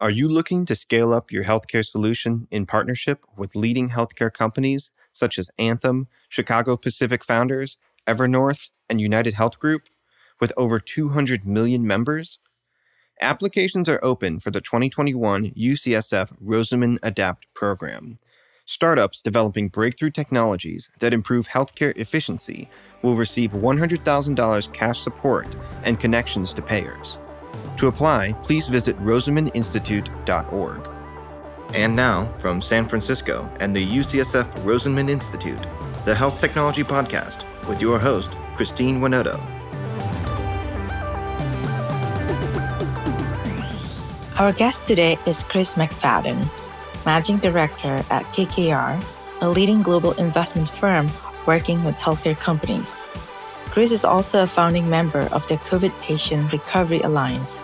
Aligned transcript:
Are 0.00 0.10
you 0.10 0.30
looking 0.30 0.64
to 0.64 0.74
scale 0.74 1.12
up 1.12 1.30
your 1.30 1.44
healthcare 1.44 1.86
solution 1.86 2.48
in 2.50 2.64
partnership 2.64 3.22
with 3.36 3.54
leading 3.54 3.90
healthcare 3.90 4.32
companies 4.32 4.92
such 5.12 5.38
as 5.38 5.50
Anthem, 5.58 6.08
Chicago 6.30 6.78
Pacific 6.78 7.22
Founders, 7.22 7.76
Evernorth, 8.06 8.70
and 8.88 8.98
United 8.98 9.34
Health 9.34 9.58
Group, 9.58 9.90
with 10.40 10.54
over 10.56 10.80
200 10.80 11.46
million 11.46 11.86
members? 11.86 12.38
Applications 13.20 13.90
are 13.90 14.00
open 14.02 14.40
for 14.40 14.50
the 14.50 14.62
2021 14.62 15.50
UCSF 15.50 16.30
Rosenman 16.42 16.98
Adapt 17.02 17.46
program. 17.52 18.18
Startups 18.64 19.20
developing 19.20 19.68
breakthrough 19.68 20.10
technologies 20.10 20.90
that 21.00 21.12
improve 21.12 21.46
healthcare 21.46 21.94
efficiency 21.98 22.70
will 23.02 23.16
receive 23.16 23.50
$100,000 23.52 24.72
cash 24.72 25.00
support 25.00 25.46
and 25.82 26.00
connections 26.00 26.54
to 26.54 26.62
payers. 26.62 27.18
To 27.78 27.86
apply, 27.86 28.34
please 28.42 28.68
visit 28.68 28.98
rosenmaninstitute.org. 28.98 30.88
And 31.72 31.94
now, 31.94 32.32
from 32.38 32.60
San 32.60 32.88
Francisco 32.88 33.48
and 33.60 33.74
the 33.74 33.86
UCSF 33.86 34.44
Rosenman 34.64 35.08
Institute, 35.08 35.60
the 36.04 36.14
Health 36.14 36.40
Technology 36.40 36.82
Podcast 36.82 37.44
with 37.68 37.80
your 37.80 37.98
host, 37.98 38.36
Christine 38.54 39.00
Winoto. 39.00 39.40
Our 44.38 44.52
guest 44.52 44.86
today 44.88 45.18
is 45.26 45.42
Chris 45.42 45.74
McFadden, 45.74 46.48
Managing 47.04 47.38
Director 47.38 48.02
at 48.10 48.24
KKR, 48.34 49.02
a 49.42 49.48
leading 49.48 49.82
global 49.82 50.12
investment 50.12 50.68
firm 50.68 51.08
working 51.46 51.84
with 51.84 51.94
healthcare 51.96 52.38
companies. 52.38 52.99
Chris 53.70 53.92
is 53.92 54.04
also 54.04 54.42
a 54.42 54.48
founding 54.48 54.90
member 54.90 55.28
of 55.30 55.46
the 55.46 55.54
COVID 55.70 55.92
Patient 56.02 56.50
Recovery 56.50 56.98
Alliance, 57.02 57.62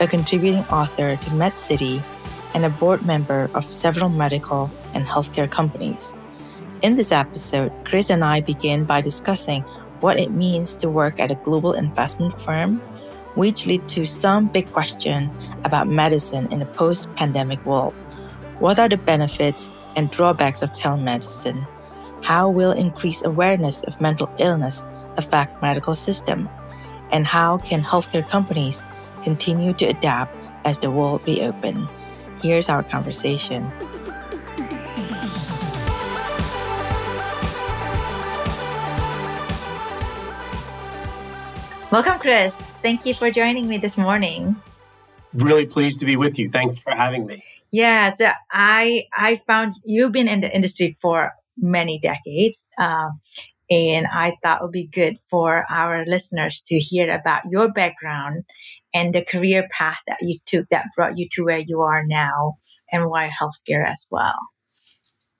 a 0.00 0.06
contributing 0.06 0.64
author 0.66 1.16
to 1.16 1.30
MedCity, 1.30 2.02
and 2.54 2.66
a 2.66 2.68
board 2.68 3.06
member 3.06 3.50
of 3.54 3.72
several 3.72 4.10
medical 4.10 4.70
and 4.92 5.06
healthcare 5.06 5.50
companies. 5.50 6.14
In 6.82 6.96
this 6.96 7.10
episode, 7.10 7.72
Chris 7.86 8.10
and 8.10 8.22
I 8.22 8.42
begin 8.42 8.84
by 8.84 9.00
discussing 9.00 9.62
what 10.00 10.20
it 10.20 10.30
means 10.30 10.76
to 10.76 10.90
work 10.90 11.18
at 11.18 11.30
a 11.30 11.36
global 11.36 11.72
investment 11.72 12.38
firm 12.38 12.76
which 13.34 13.64
lead 13.64 13.88
to 13.88 14.06
some 14.06 14.48
big 14.48 14.70
question 14.70 15.30
about 15.64 15.88
medicine 15.88 16.52
in 16.52 16.60
a 16.60 16.66
post-pandemic 16.66 17.64
world. 17.64 17.94
What 18.58 18.78
are 18.78 18.90
the 18.90 18.98
benefits 18.98 19.70
and 19.96 20.10
drawbacks 20.10 20.60
of 20.60 20.74
telemedicine? 20.74 21.66
How 22.22 22.50
will 22.50 22.72
increased 22.72 23.24
awareness 23.24 23.82
of 23.84 23.98
mental 24.02 24.30
illness 24.38 24.84
affect 25.16 25.62
medical 25.62 25.94
system? 25.94 26.48
And 27.10 27.26
how 27.26 27.58
can 27.58 27.82
healthcare 27.82 28.26
companies 28.28 28.84
continue 29.22 29.72
to 29.74 29.86
adapt 29.86 30.36
as 30.64 30.78
the 30.80 30.90
world 30.90 31.22
reopen? 31.26 31.88
Here's 32.42 32.68
our 32.68 32.82
conversation. 32.82 33.70
Welcome, 41.92 42.18
Chris. 42.18 42.54
Thank 42.82 43.06
you 43.06 43.14
for 43.14 43.30
joining 43.30 43.68
me 43.68 43.78
this 43.78 43.96
morning. 43.96 44.56
Really 45.32 45.66
pleased 45.66 46.00
to 46.00 46.04
be 46.04 46.16
with 46.16 46.38
you. 46.38 46.48
Thanks 46.48 46.80
for 46.80 46.92
having 46.92 47.26
me. 47.26 47.42
Yeah, 47.70 48.10
so 48.10 48.30
I 48.50 49.04
I 49.14 49.40
found 49.46 49.74
you've 49.84 50.12
been 50.12 50.28
in 50.28 50.40
the 50.40 50.54
industry 50.54 50.96
for 51.00 51.32
many 51.56 51.98
decades, 51.98 52.64
um, 52.78 53.20
and 53.70 54.06
I 54.06 54.36
thought 54.42 54.60
it 54.60 54.64
would 54.64 54.72
be 54.72 54.86
good 54.86 55.18
for 55.28 55.64
our 55.70 56.04
listeners 56.06 56.60
to 56.66 56.78
hear 56.78 57.12
about 57.12 57.50
your 57.50 57.72
background 57.72 58.44
and 58.94 59.14
the 59.14 59.24
career 59.24 59.68
path 59.70 59.98
that 60.06 60.18
you 60.22 60.38
took 60.46 60.68
that 60.70 60.86
brought 60.96 61.18
you 61.18 61.28
to 61.32 61.44
where 61.44 61.58
you 61.58 61.82
are 61.82 62.04
now, 62.06 62.56
and 62.90 63.10
why 63.10 63.28
healthcare 63.28 63.86
as 63.86 64.06
well. 64.10 64.38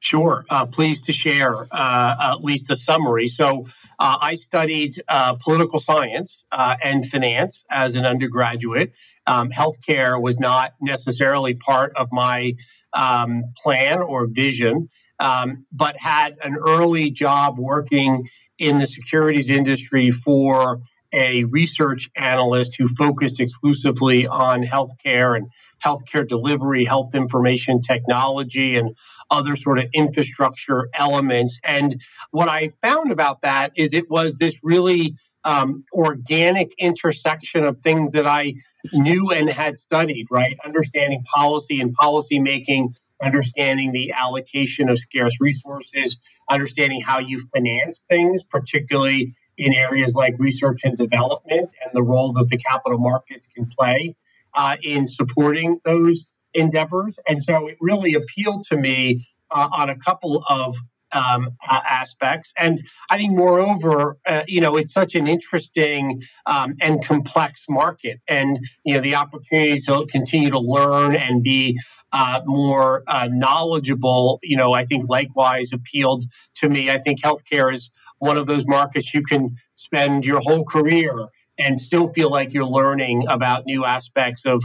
Sure. 0.01 0.45
Uh, 0.51 0.67
pleased 0.67 1.07
to 1.07 1.13
share 1.13 1.67
uh, 1.73 2.35
at 2.35 2.45
least 2.45 2.71
a 2.71 2.77
summary. 2.77 3.29
So, 3.29 3.67
uh, 3.99 4.19
I 4.21 4.35
studied 4.35 5.03
uh, 5.09 5.37
political 5.37 5.81
science 5.81 6.45
uh, 6.53 6.77
and 6.85 7.09
finance 7.09 7.65
as 7.71 7.95
an 7.97 8.05
undergraduate. 8.05 8.93
Um, 9.27 9.51
healthcare 9.51 10.21
was 10.21 10.39
not 10.39 10.75
necessarily 10.81 11.55
part 11.55 11.97
of 11.97 12.13
my 12.13 12.55
um, 12.93 13.55
plan 13.63 14.01
or 14.01 14.27
vision, 14.27 14.89
um, 15.19 15.67
but 15.73 15.97
had 15.97 16.37
an 16.43 16.57
early 16.57 17.11
job 17.11 17.59
working 17.59 18.29
in 18.59 18.79
the 18.79 18.87
securities 18.87 19.51
industry 19.51 20.11
for 20.11 20.81
a 21.13 21.45
research 21.45 22.11
analyst 22.17 22.77
who 22.79 22.87
focused 22.87 23.41
exclusively 23.41 24.27
on 24.27 24.63
healthcare 24.63 25.37
and 25.37 25.49
healthcare 25.85 26.27
delivery, 26.27 26.85
health 26.85 27.15
information 27.15 27.81
technology, 27.81 28.77
and 28.77 28.97
other 29.31 29.57
sort 29.57 29.79
of 29.79 29.87
infrastructure 29.95 30.89
elements. 30.95 31.59
And 31.65 32.01
what 32.31 32.49
I 32.49 32.73
found 32.83 33.13
about 33.13 33.43
that 33.43 33.73
is 33.77 33.95
it 33.95 34.11
was 34.11 34.35
this 34.35 34.61
really 34.63 35.15
um, 35.45 35.85
organic 35.93 36.75
intersection 36.79 37.65
of 37.65 37.81
things 37.81 38.13
that 38.13 38.27
I 38.27 38.55
knew 38.93 39.31
and 39.31 39.49
had 39.49 39.79
studied, 39.79 40.27
right? 40.31 40.57
Understanding 40.65 41.23
policy 41.23 41.81
and 41.81 41.95
policy 41.95 42.41
making, 42.41 42.97
understanding 43.23 43.93
the 43.93 44.13
allocation 44.13 44.89
of 44.89 44.99
scarce 44.99 45.35
resources, 45.41 46.17
understanding 46.49 47.01
how 47.01 47.19
you 47.19 47.41
finance 47.55 48.05
things, 48.09 48.43
particularly 48.45 49.35
in 49.59 49.73
areas 49.73 50.15
like 50.15 50.35
research 50.39 50.83
and 50.85 50.99
development 50.99 51.71
and 51.83 51.91
the 51.95 52.03
role 52.03 52.33
that 52.35 52.49
the 52.49 52.59
capital 52.59 52.99
markets 52.99 53.47
can 53.55 53.67
play 53.67 54.15
uh, 54.55 54.77
in 54.83 55.09
supporting 55.09 55.79
those 55.85 56.27
endeavors. 56.53 57.19
And 57.27 57.43
so 57.43 57.69
it 57.69 57.77
really 57.81 58.15
appealed 58.15 58.65
to 58.65 58.77
me 58.77 59.27
uh, 59.51 59.69
on 59.73 59.91
a 59.91 59.97
couple 59.97 60.43
of 60.49 60.77
um, 61.13 61.57
uh, 61.67 61.81
aspects. 61.89 62.53
And 62.59 62.85
I 63.09 63.17
think, 63.17 63.33
moreover, 63.33 64.19
uh, 64.27 64.43
you 64.47 64.61
know, 64.61 64.77
it's 64.77 64.93
such 64.93 65.15
an 65.15 65.29
interesting 65.29 66.23
um, 66.45 66.75
and 66.81 67.05
complex 67.05 67.65
market, 67.69 68.21
and 68.29 68.59
you 68.85 68.95
know, 68.95 69.01
the 69.01 69.15
opportunity 69.15 69.79
to 69.81 70.07
continue 70.11 70.51
to 70.51 70.59
learn 70.59 71.15
and 71.15 71.43
be 71.43 71.79
uh, 72.17 72.41
more 72.47 73.03
uh, 73.07 73.29
knowledgeable. 73.31 74.41
You 74.43 74.57
know, 74.57 74.73
I 74.73 74.87
think 74.87 75.07
likewise 75.07 75.73
appealed 75.75 76.25
to 76.57 76.69
me. 76.69 76.91
I 76.91 76.97
think 76.97 77.21
healthcare 77.21 77.73
is 77.73 77.91
one 78.19 78.39
of 78.39 78.47
those 78.47 78.67
markets 78.67 79.13
you 79.13 79.23
can 79.23 79.57
spend 79.75 80.25
your 80.25 80.41
whole 80.41 80.65
career 80.65 81.13
and 81.59 81.79
still 81.79 82.09
feel 82.09 82.31
like 82.31 82.55
you're 82.55 82.65
learning 82.65 83.27
about 83.29 83.67
new 83.67 83.85
aspects 83.85 84.47
of 84.47 84.65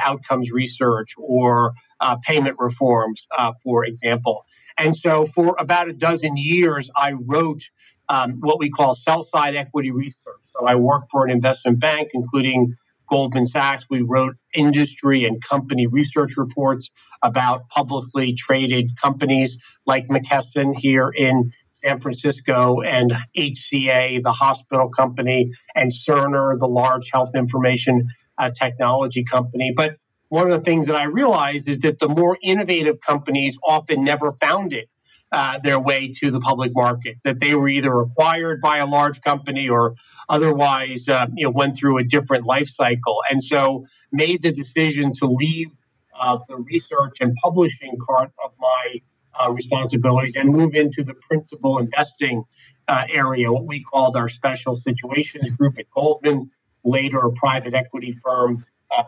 outcomes 0.00 0.52
research 0.52 1.14
or 1.18 1.74
uh, 2.00 2.16
payment 2.22 2.58
reforms, 2.60 3.26
uh, 3.36 3.52
for 3.64 3.84
example. 3.84 4.46
And 4.78 4.96
so, 4.96 5.26
for 5.26 5.56
about 5.58 5.88
a 5.88 5.92
dozen 5.92 6.36
years, 6.36 6.92
I 6.94 7.12
wrote 7.12 7.62
um, 8.08 8.38
what 8.38 8.60
we 8.60 8.70
call 8.70 8.94
sell 8.94 9.24
side 9.24 9.56
equity 9.56 9.90
research. 9.90 10.42
So, 10.42 10.64
I 10.64 10.76
worked 10.76 11.10
for 11.10 11.24
an 11.24 11.32
investment 11.32 11.80
bank, 11.80 12.10
including 12.14 12.76
Goldman 13.08 13.46
Sachs. 13.46 13.86
We 13.88 14.02
wrote 14.02 14.36
industry 14.54 15.24
and 15.24 15.42
company 15.42 15.86
research 15.86 16.36
reports 16.36 16.90
about 17.22 17.68
publicly 17.68 18.34
traded 18.34 18.96
companies 19.00 19.58
like 19.86 20.08
McKesson 20.08 20.74
here 20.76 21.10
in 21.14 21.52
San 21.70 22.00
Francisco 22.00 22.80
and 22.80 23.12
HCA, 23.36 24.22
the 24.22 24.32
hospital 24.32 24.88
company, 24.88 25.52
and 25.74 25.90
Cerner, 25.90 26.58
the 26.58 26.66
large 26.66 27.10
health 27.12 27.34
information 27.34 28.08
uh, 28.38 28.50
technology 28.50 29.24
company. 29.24 29.72
But 29.76 29.96
one 30.28 30.50
of 30.50 30.58
the 30.58 30.64
things 30.64 30.86
that 30.86 30.96
I 30.96 31.04
realized 31.04 31.68
is 31.68 31.80
that 31.80 31.98
the 31.98 32.08
more 32.08 32.38
innovative 32.42 33.00
companies 33.00 33.58
often 33.62 34.02
never 34.02 34.32
found 34.32 34.72
it. 34.72 34.88
Uh, 35.36 35.58
their 35.58 35.80
way 35.80 36.12
to 36.12 36.30
the 36.30 36.38
public 36.38 36.70
market, 36.76 37.16
that 37.24 37.40
they 37.40 37.56
were 37.56 37.68
either 37.68 37.98
acquired 37.98 38.60
by 38.60 38.78
a 38.78 38.86
large 38.86 39.20
company 39.20 39.68
or 39.68 39.96
otherwise 40.28 41.08
uh, 41.08 41.26
you 41.34 41.46
know, 41.46 41.50
went 41.50 41.76
through 41.76 41.98
a 41.98 42.04
different 42.04 42.46
life 42.46 42.68
cycle. 42.68 43.18
And 43.28 43.42
so 43.42 43.86
made 44.12 44.42
the 44.42 44.52
decision 44.52 45.12
to 45.14 45.26
leave 45.26 45.72
uh, 46.16 46.38
the 46.46 46.54
research 46.54 47.16
and 47.20 47.34
publishing 47.42 47.96
part 47.98 48.30
of 48.44 48.52
my 48.60 49.00
uh, 49.34 49.50
responsibilities 49.50 50.36
and 50.36 50.50
move 50.50 50.76
into 50.76 51.02
the 51.02 51.14
principal 51.14 51.80
investing 51.80 52.44
uh, 52.86 53.04
area, 53.10 53.50
what 53.50 53.66
we 53.66 53.82
called 53.82 54.14
our 54.14 54.28
special 54.28 54.76
situations 54.76 55.50
group 55.50 55.80
at 55.80 55.90
Goldman, 55.90 56.52
later 56.84 57.18
a 57.18 57.32
private 57.32 57.74
equity 57.74 58.16
firm 58.22 58.62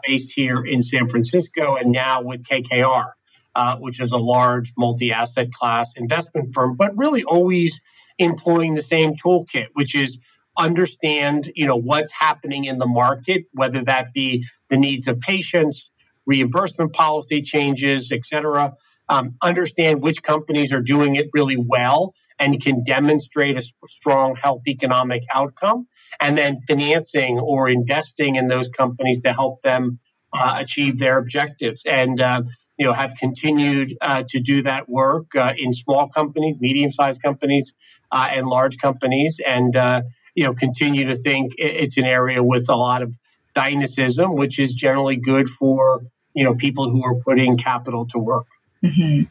based 0.04 0.32
here 0.34 0.64
in 0.64 0.82
San 0.82 1.08
Francisco, 1.08 1.76
and 1.76 1.92
now 1.92 2.22
with 2.22 2.42
KKR, 2.42 3.10
uh, 3.56 3.76
which 3.76 4.00
is 4.00 4.12
a 4.12 4.18
large 4.18 4.72
multi 4.76 5.12
asset 5.12 5.50
class 5.52 5.94
investment 5.96 6.54
firm, 6.54 6.76
but 6.76 6.96
really 6.96 7.24
always 7.24 7.80
employing 8.18 8.74
the 8.74 8.82
same 8.82 9.14
toolkit, 9.14 9.68
which 9.72 9.94
is 9.94 10.18
understand 10.58 11.50
you 11.54 11.66
know 11.66 11.76
what's 11.76 12.12
happening 12.12 12.64
in 12.64 12.78
the 12.78 12.86
market 12.86 13.44
whether 13.52 13.84
that 13.84 14.14
be 14.14 14.42
the 14.70 14.78
needs 14.78 15.06
of 15.06 15.20
patients 15.20 15.90
reimbursement 16.24 16.94
policy 16.94 17.42
changes 17.42 18.10
et 18.10 18.24
cetera 18.24 18.72
um, 19.08 19.32
understand 19.42 20.02
which 20.02 20.22
companies 20.22 20.72
are 20.72 20.80
doing 20.80 21.16
it 21.16 21.26
really 21.34 21.58
well 21.58 22.14
and 22.38 22.62
can 22.62 22.82
demonstrate 22.82 23.56
a 23.56 23.62
strong 23.88 24.36
health 24.36 24.62
economic 24.68 25.22
outcome, 25.32 25.86
and 26.20 26.36
then 26.36 26.60
financing 26.66 27.38
or 27.38 27.68
investing 27.68 28.36
in 28.36 28.48
those 28.48 28.68
companies 28.68 29.22
to 29.22 29.32
help 29.32 29.62
them 29.62 29.98
uh, 30.32 30.56
achieve 30.58 30.98
their 30.98 31.18
objectives. 31.18 31.84
And 31.86 32.20
uh, 32.20 32.42
you 32.78 32.86
know, 32.86 32.92
have 32.92 33.14
continued 33.18 33.96
uh, 34.00 34.24
to 34.28 34.40
do 34.40 34.62
that 34.62 34.88
work 34.88 35.34
uh, 35.34 35.54
in 35.56 35.72
small 35.72 36.08
companies, 36.08 36.56
medium-sized 36.60 37.22
companies, 37.22 37.74
uh, 38.12 38.28
and 38.30 38.46
large 38.46 38.78
companies, 38.78 39.40
and 39.44 39.76
uh, 39.76 40.02
you 40.34 40.44
know, 40.44 40.54
continue 40.54 41.06
to 41.06 41.16
think 41.16 41.54
it's 41.58 41.96
an 41.96 42.04
area 42.04 42.42
with 42.42 42.68
a 42.68 42.76
lot 42.76 43.02
of 43.02 43.14
dynamism, 43.54 44.34
which 44.34 44.58
is 44.58 44.74
generally 44.74 45.16
good 45.16 45.48
for 45.48 46.02
you 46.34 46.44
know 46.44 46.54
people 46.54 46.90
who 46.90 47.02
are 47.04 47.14
putting 47.14 47.56
capital 47.56 48.06
to 48.06 48.18
work. 48.18 48.46
Mm-hmm. 48.84 49.24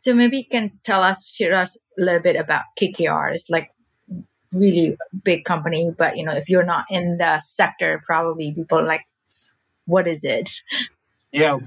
So 0.00 0.14
maybe 0.14 0.38
you 0.38 0.44
can 0.44 0.72
tell 0.84 1.02
us, 1.02 1.28
share 1.28 1.54
us 1.54 1.76
a 1.98 2.04
little 2.04 2.20
bit 2.20 2.36
about 2.36 2.62
KKR. 2.80 3.34
It's 3.34 3.50
like 3.50 3.70
really 4.52 4.96
big 5.24 5.44
company, 5.44 5.90
but 5.96 6.16
you 6.16 6.24
know, 6.24 6.32
if 6.32 6.48
you're 6.48 6.64
not 6.64 6.86
in 6.90 7.18
the 7.18 7.38
sector, 7.40 8.02
probably 8.04 8.52
people 8.52 8.84
like, 8.84 9.02
what 9.86 10.06
is 10.06 10.24
it? 10.24 10.50
Yeah. 11.32 11.58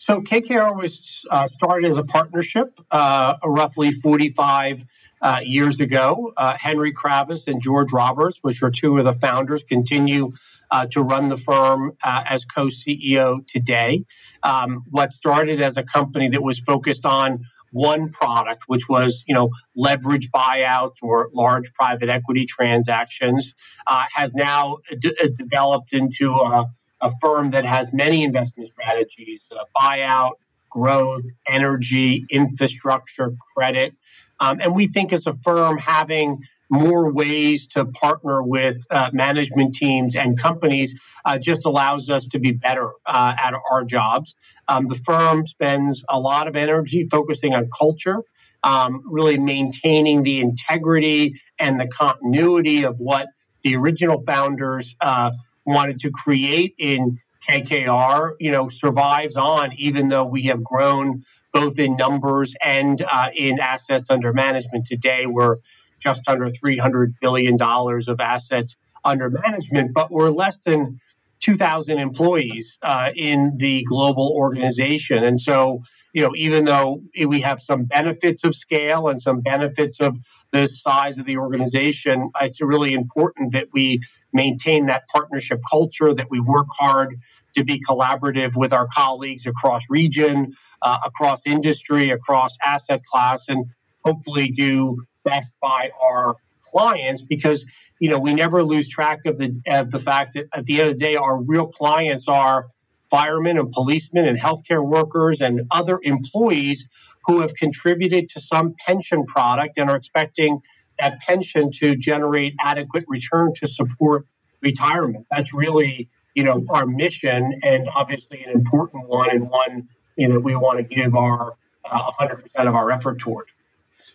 So 0.00 0.22
KKR 0.22 0.74
was 0.74 1.26
uh, 1.30 1.46
started 1.46 1.90
as 1.90 1.98
a 1.98 2.02
partnership 2.02 2.80
uh, 2.90 3.36
roughly 3.44 3.92
45 3.92 4.82
uh, 5.20 5.40
years 5.44 5.80
ago. 5.80 6.32
Uh, 6.34 6.56
Henry 6.56 6.94
Kravis 6.94 7.48
and 7.48 7.60
George 7.60 7.92
Roberts, 7.92 8.38
which 8.40 8.62
are 8.62 8.70
two 8.70 8.96
of 8.96 9.04
the 9.04 9.12
founders, 9.12 9.62
continue 9.62 10.32
uh, 10.70 10.86
to 10.92 11.02
run 11.02 11.28
the 11.28 11.36
firm 11.36 11.98
uh, 12.02 12.24
as 12.26 12.46
co-CEO 12.46 13.46
today. 13.46 14.06
Um, 14.42 14.84
what 14.88 15.12
started 15.12 15.60
as 15.60 15.76
a 15.76 15.82
company 15.82 16.30
that 16.30 16.42
was 16.42 16.58
focused 16.58 17.04
on 17.04 17.44
one 17.70 18.08
product, 18.08 18.62
which 18.68 18.88
was 18.88 19.22
you 19.28 19.34
know 19.34 19.50
leverage 19.76 20.30
buyouts 20.30 21.02
or 21.02 21.28
large 21.34 21.74
private 21.74 22.08
equity 22.08 22.46
transactions, 22.46 23.54
has 23.86 24.32
now 24.32 24.78
d- 24.98 25.14
developed 25.36 25.92
into 25.92 26.32
a 26.32 26.70
a 27.00 27.10
firm 27.20 27.50
that 27.50 27.64
has 27.64 27.92
many 27.92 28.24
investment 28.24 28.68
strategies 28.68 29.46
uh, 29.52 29.64
buyout, 29.76 30.32
growth, 30.68 31.24
energy, 31.46 32.24
infrastructure, 32.30 33.34
credit. 33.54 33.94
Um, 34.38 34.60
and 34.60 34.74
we 34.74 34.86
think 34.86 35.12
as 35.12 35.26
a 35.26 35.34
firm, 35.34 35.76
having 35.78 36.42
more 36.70 37.12
ways 37.12 37.66
to 37.66 37.84
partner 37.84 38.42
with 38.42 38.86
uh, 38.90 39.10
management 39.12 39.74
teams 39.74 40.16
and 40.16 40.38
companies 40.38 40.98
uh, 41.24 41.36
just 41.36 41.66
allows 41.66 42.08
us 42.08 42.26
to 42.26 42.38
be 42.38 42.52
better 42.52 42.92
uh, 43.04 43.34
at 43.42 43.54
our 43.70 43.84
jobs. 43.84 44.36
Um, 44.68 44.86
the 44.86 44.94
firm 44.94 45.46
spends 45.46 46.04
a 46.08 46.18
lot 46.18 46.46
of 46.46 46.54
energy 46.54 47.08
focusing 47.10 47.54
on 47.54 47.68
culture, 47.76 48.18
um, 48.62 49.02
really 49.04 49.36
maintaining 49.36 50.22
the 50.22 50.40
integrity 50.40 51.40
and 51.58 51.80
the 51.80 51.88
continuity 51.88 52.84
of 52.84 53.00
what 53.00 53.26
the 53.62 53.76
original 53.76 54.22
founders 54.24 54.94
uh, 55.00 55.32
wanted 55.70 56.00
to 56.00 56.10
create 56.10 56.74
in 56.78 57.18
KKR, 57.48 58.32
you 58.38 58.50
know, 58.50 58.68
survives 58.68 59.36
on, 59.36 59.72
even 59.74 60.08
though 60.08 60.24
we 60.24 60.42
have 60.44 60.62
grown 60.62 61.24
both 61.52 61.78
in 61.78 61.96
numbers 61.96 62.54
and 62.62 63.02
uh, 63.10 63.30
in 63.34 63.58
assets 63.60 64.10
under 64.10 64.32
management. 64.32 64.86
Today, 64.86 65.26
we're 65.26 65.56
just 65.98 66.22
under 66.28 66.48
$300 66.48 67.14
billion 67.20 67.60
of 67.60 68.20
assets 68.20 68.76
under 69.04 69.30
management, 69.30 69.92
but 69.94 70.10
we're 70.10 70.30
less 70.30 70.58
than 70.58 71.00
2,000 71.40 71.98
employees 71.98 72.78
uh, 72.82 73.10
in 73.14 73.56
the 73.56 73.82
global 73.84 74.32
organization. 74.34 75.24
And 75.24 75.40
so, 75.40 75.82
you 76.12 76.22
know, 76.22 76.32
even 76.34 76.64
though 76.64 77.02
we 77.26 77.40
have 77.42 77.60
some 77.60 77.84
benefits 77.84 78.44
of 78.44 78.54
scale 78.54 79.08
and 79.08 79.20
some 79.20 79.40
benefits 79.40 80.00
of 80.00 80.18
the 80.52 80.66
size 80.66 81.18
of 81.18 81.26
the 81.26 81.36
organization, 81.36 82.30
it's 82.40 82.60
really 82.60 82.92
important 82.92 83.52
that 83.52 83.68
we 83.72 84.00
maintain 84.32 84.86
that 84.86 85.08
partnership 85.08 85.60
culture, 85.70 86.12
that 86.12 86.30
we 86.30 86.40
work 86.40 86.66
hard 86.78 87.16
to 87.56 87.64
be 87.64 87.80
collaborative 87.80 88.56
with 88.56 88.72
our 88.72 88.86
colleagues 88.88 89.46
across 89.46 89.82
region, 89.88 90.52
uh, 90.82 90.98
across 91.04 91.42
industry, 91.46 92.10
across 92.10 92.56
asset 92.64 93.02
class, 93.04 93.48
and 93.48 93.66
hopefully 94.04 94.50
do 94.50 95.04
best 95.24 95.52
by 95.60 95.90
our 96.00 96.36
clients 96.72 97.22
because 97.22 97.66
you 98.00 98.08
know 98.08 98.18
we 98.18 98.32
never 98.32 98.62
lose 98.62 98.88
track 98.88 99.26
of 99.26 99.38
the 99.38 99.60
of 99.66 99.90
the 99.90 99.98
fact 99.98 100.34
that 100.34 100.46
at 100.54 100.64
the 100.64 100.80
end 100.80 100.88
of 100.88 100.94
the 100.94 100.98
day 100.98 101.16
our 101.16 101.42
real 101.42 101.66
clients 101.66 102.28
are 102.28 102.68
firemen 103.10 103.58
and 103.58 103.72
policemen 103.72 104.26
and 104.26 104.40
healthcare 104.40 104.84
workers 104.84 105.40
and 105.40 105.62
other 105.70 105.98
employees 106.02 106.86
who 107.24 107.40
have 107.40 107.54
contributed 107.54 108.28
to 108.30 108.40
some 108.40 108.74
pension 108.86 109.24
product 109.24 109.78
and 109.78 109.90
are 109.90 109.96
expecting 109.96 110.60
that 110.98 111.20
pension 111.20 111.70
to 111.72 111.96
generate 111.96 112.54
adequate 112.60 113.04
return 113.08 113.52
to 113.56 113.66
support 113.66 114.26
retirement. 114.60 115.26
That's 115.30 115.52
really, 115.52 116.08
you 116.34 116.44
know, 116.44 116.64
our 116.70 116.86
mission 116.86 117.60
and 117.62 117.88
obviously 117.94 118.42
an 118.44 118.50
important 118.50 119.08
one 119.08 119.30
and 119.30 119.50
one 119.50 119.88
you 120.16 120.28
know 120.28 120.38
we 120.38 120.54
want 120.54 120.78
to 120.78 120.82
give 120.84 121.14
our 121.14 121.54
uh, 121.84 122.12
100% 122.12 122.44
of 122.68 122.74
our 122.74 122.90
effort 122.90 123.18
toward. 123.18 123.46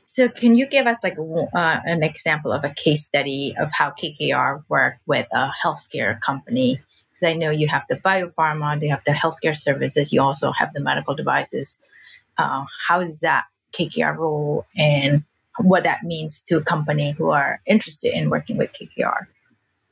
So, 0.06 0.30
can 0.30 0.56
you 0.56 0.68
give 0.68 0.86
us 0.86 1.00
like 1.04 1.18
uh, 1.18 1.80
an 1.84 2.04
example 2.04 2.52
of 2.52 2.64
a 2.64 2.70
case 2.70 3.04
study 3.04 3.56
of 3.60 3.72
how 3.72 3.90
KKR 3.90 4.64
worked 4.70 5.02
with 5.08 5.28
a 5.34 5.50
healthcare 5.64 6.20
company 6.20 6.82
because 7.16 7.34
I 7.34 7.38
know 7.38 7.50
you 7.50 7.68
have 7.68 7.84
the 7.90 7.96
biopharma, 7.96 8.80
they 8.80 8.88
have 8.88 9.04
the 9.06 9.12
healthcare 9.12 9.58
services, 9.58 10.12
you 10.12 10.22
also 10.22 10.52
have 10.52 10.74
the 10.74 10.82
medical 10.82 11.16
devices. 11.16 11.80
Uh, 12.38 12.66
how 12.88 13.00
is 13.00 13.22
that 13.22 13.46
KKR 13.72 14.18
role 14.18 14.66
and 14.76 15.24
what 15.58 15.84
that 15.84 16.04
means 16.04 16.42
to 16.48 16.58
a 16.58 16.62
company 16.62 17.12
who 17.12 17.30
are 17.30 17.62
interested 17.66 18.14
in 18.14 18.30
working 18.30 18.58
with 18.58 18.74
KKR? 18.74 19.28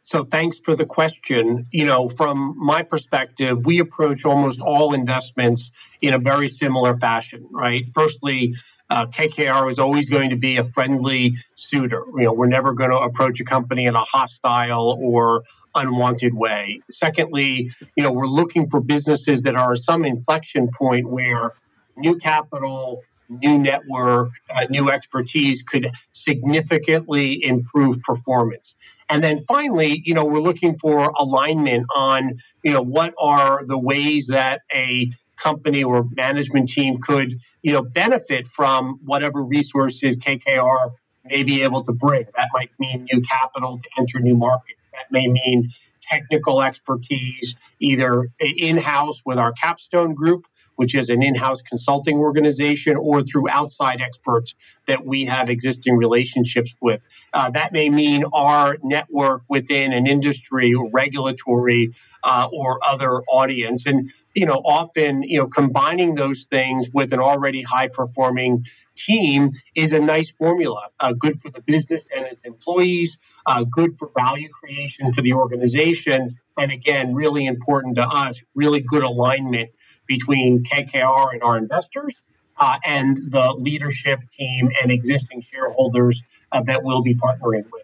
So 0.05 0.25
thanks 0.25 0.57
for 0.57 0.75
the 0.75 0.85
question. 0.85 1.67
You 1.71 1.85
know, 1.85 2.09
from 2.09 2.55
my 2.57 2.83
perspective, 2.83 3.65
we 3.65 3.79
approach 3.79 4.25
almost 4.25 4.59
all 4.59 4.93
investments 4.93 5.71
in 6.01 6.13
a 6.13 6.19
very 6.19 6.49
similar 6.49 6.97
fashion, 6.97 7.47
right? 7.51 7.85
Firstly, 7.93 8.55
uh, 8.89 9.05
KKR 9.05 9.71
is 9.71 9.79
always 9.79 10.09
going 10.09 10.31
to 10.31 10.35
be 10.35 10.57
a 10.57 10.65
friendly 10.65 11.37
suitor. 11.55 12.03
You 12.17 12.25
know, 12.25 12.33
we're 12.33 12.47
never 12.47 12.73
going 12.73 12.89
to 12.89 12.97
approach 12.97 13.39
a 13.39 13.45
company 13.45 13.85
in 13.85 13.95
a 13.95 14.03
hostile 14.03 14.99
or 15.01 15.43
unwanted 15.75 16.33
way. 16.33 16.81
Secondly, 16.91 17.71
you 17.95 18.03
know, 18.03 18.11
we're 18.11 18.27
looking 18.27 18.69
for 18.69 18.79
businesses 18.79 19.41
that 19.41 19.55
are 19.55 19.75
some 19.75 20.05
inflection 20.05 20.69
point 20.77 21.09
where 21.09 21.51
new 21.95 22.17
capital, 22.17 23.01
new 23.29 23.57
network, 23.57 24.31
uh, 24.55 24.65
new 24.69 24.89
expertise 24.89 25.63
could 25.63 25.89
significantly 26.11 27.43
improve 27.43 28.01
performance. 28.01 28.75
And 29.09 29.23
then 29.23 29.45
finally, 29.47 30.01
you 30.03 30.13
know, 30.13 30.25
we're 30.25 30.39
looking 30.39 30.77
for 30.77 31.13
alignment 31.17 31.87
on, 31.93 32.39
you 32.63 32.73
know, 32.73 32.81
what 32.81 33.13
are 33.19 33.65
the 33.65 33.77
ways 33.77 34.27
that 34.27 34.61
a 34.73 35.11
company 35.37 35.83
or 35.83 36.07
management 36.15 36.69
team 36.69 36.99
could, 37.01 37.39
you 37.61 37.73
know, 37.73 37.81
benefit 37.81 38.47
from 38.47 38.99
whatever 39.03 39.43
resources 39.43 40.17
KKR 40.17 40.91
may 41.25 41.43
be 41.43 41.63
able 41.63 41.83
to 41.83 41.91
bring. 41.91 42.25
That 42.35 42.49
might 42.53 42.71
mean 42.79 43.07
new 43.11 43.21
capital 43.21 43.79
to 43.79 44.01
enter 44.01 44.19
new 44.19 44.35
markets. 44.35 44.79
That 44.93 45.11
may 45.11 45.27
mean 45.27 45.69
technical 46.01 46.61
expertise, 46.61 47.55
either 47.79 48.29
in 48.39 48.77
house 48.77 49.21
with 49.25 49.37
our 49.37 49.53
Capstone 49.53 50.13
group, 50.13 50.45
which 50.75 50.95
is 50.95 51.09
an 51.09 51.23
in 51.23 51.35
house 51.35 51.61
consulting 51.61 52.17
organization, 52.17 52.95
or 52.97 53.23
through 53.23 53.49
outside 53.49 54.01
experts 54.01 54.55
that 54.87 55.05
we 55.05 55.25
have 55.25 55.49
existing 55.49 55.95
relationships 55.95 56.73
with. 56.81 57.03
Uh, 57.33 57.49
that 57.51 57.71
may 57.73 57.89
mean 57.89 58.23
our 58.33 58.77
network 58.83 59.43
within 59.49 59.93
an 59.93 60.07
industry 60.07 60.73
or 60.73 60.89
regulatory 60.91 61.93
uh, 62.23 62.47
or 62.51 62.79
other 62.83 63.21
audience. 63.23 63.85
And 63.85 64.11
you 64.33 64.45
know, 64.45 64.61
often, 64.65 65.23
you 65.23 65.37
know, 65.37 65.47
combining 65.47 66.15
those 66.15 66.45
things 66.45 66.89
with 66.91 67.13
an 67.13 67.19
already 67.19 67.61
high 67.61 67.87
performing 67.87 68.65
team 68.95 69.51
is 69.75 69.93
a 69.93 69.99
nice 69.99 70.31
formula. 70.31 70.89
Uh, 70.99 71.13
good 71.13 71.39
for 71.41 71.51
the 71.51 71.61
business 71.61 72.07
and 72.15 72.25
its 72.25 72.43
employees, 72.43 73.17
uh, 73.45 73.63
good 73.63 73.97
for 73.97 74.09
value 74.15 74.49
creation 74.49 75.11
for 75.13 75.21
the 75.21 75.33
organization. 75.33 76.39
And 76.57 76.71
again, 76.71 77.13
really 77.13 77.45
important 77.45 77.95
to 77.95 78.03
us, 78.03 78.41
really 78.55 78.79
good 78.79 79.03
alignment 79.03 79.71
between 80.07 80.63
KKR 80.63 81.33
and 81.33 81.43
our 81.43 81.57
investors. 81.57 82.21
Uh, 82.55 82.77
and 82.85 83.17
the 83.31 83.55
leadership 83.57 84.19
team 84.29 84.69
and 84.79 84.91
existing 84.91 85.41
shareholders 85.41 86.21
uh, 86.51 86.61
that 86.61 86.83
we'll 86.83 87.01
be 87.01 87.15
partnering 87.15 87.63
with. 87.71 87.83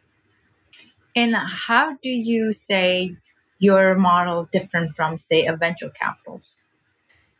And 1.15 1.35
how 1.35 1.95
do 1.95 2.09
you 2.09 2.53
say 2.53 3.17
your 3.57 3.95
model 3.95 4.47
different 4.51 4.95
from, 4.95 5.17
say, 5.17 5.45
a 5.45 5.55
venture 5.55 5.89
capitals? 5.89 6.59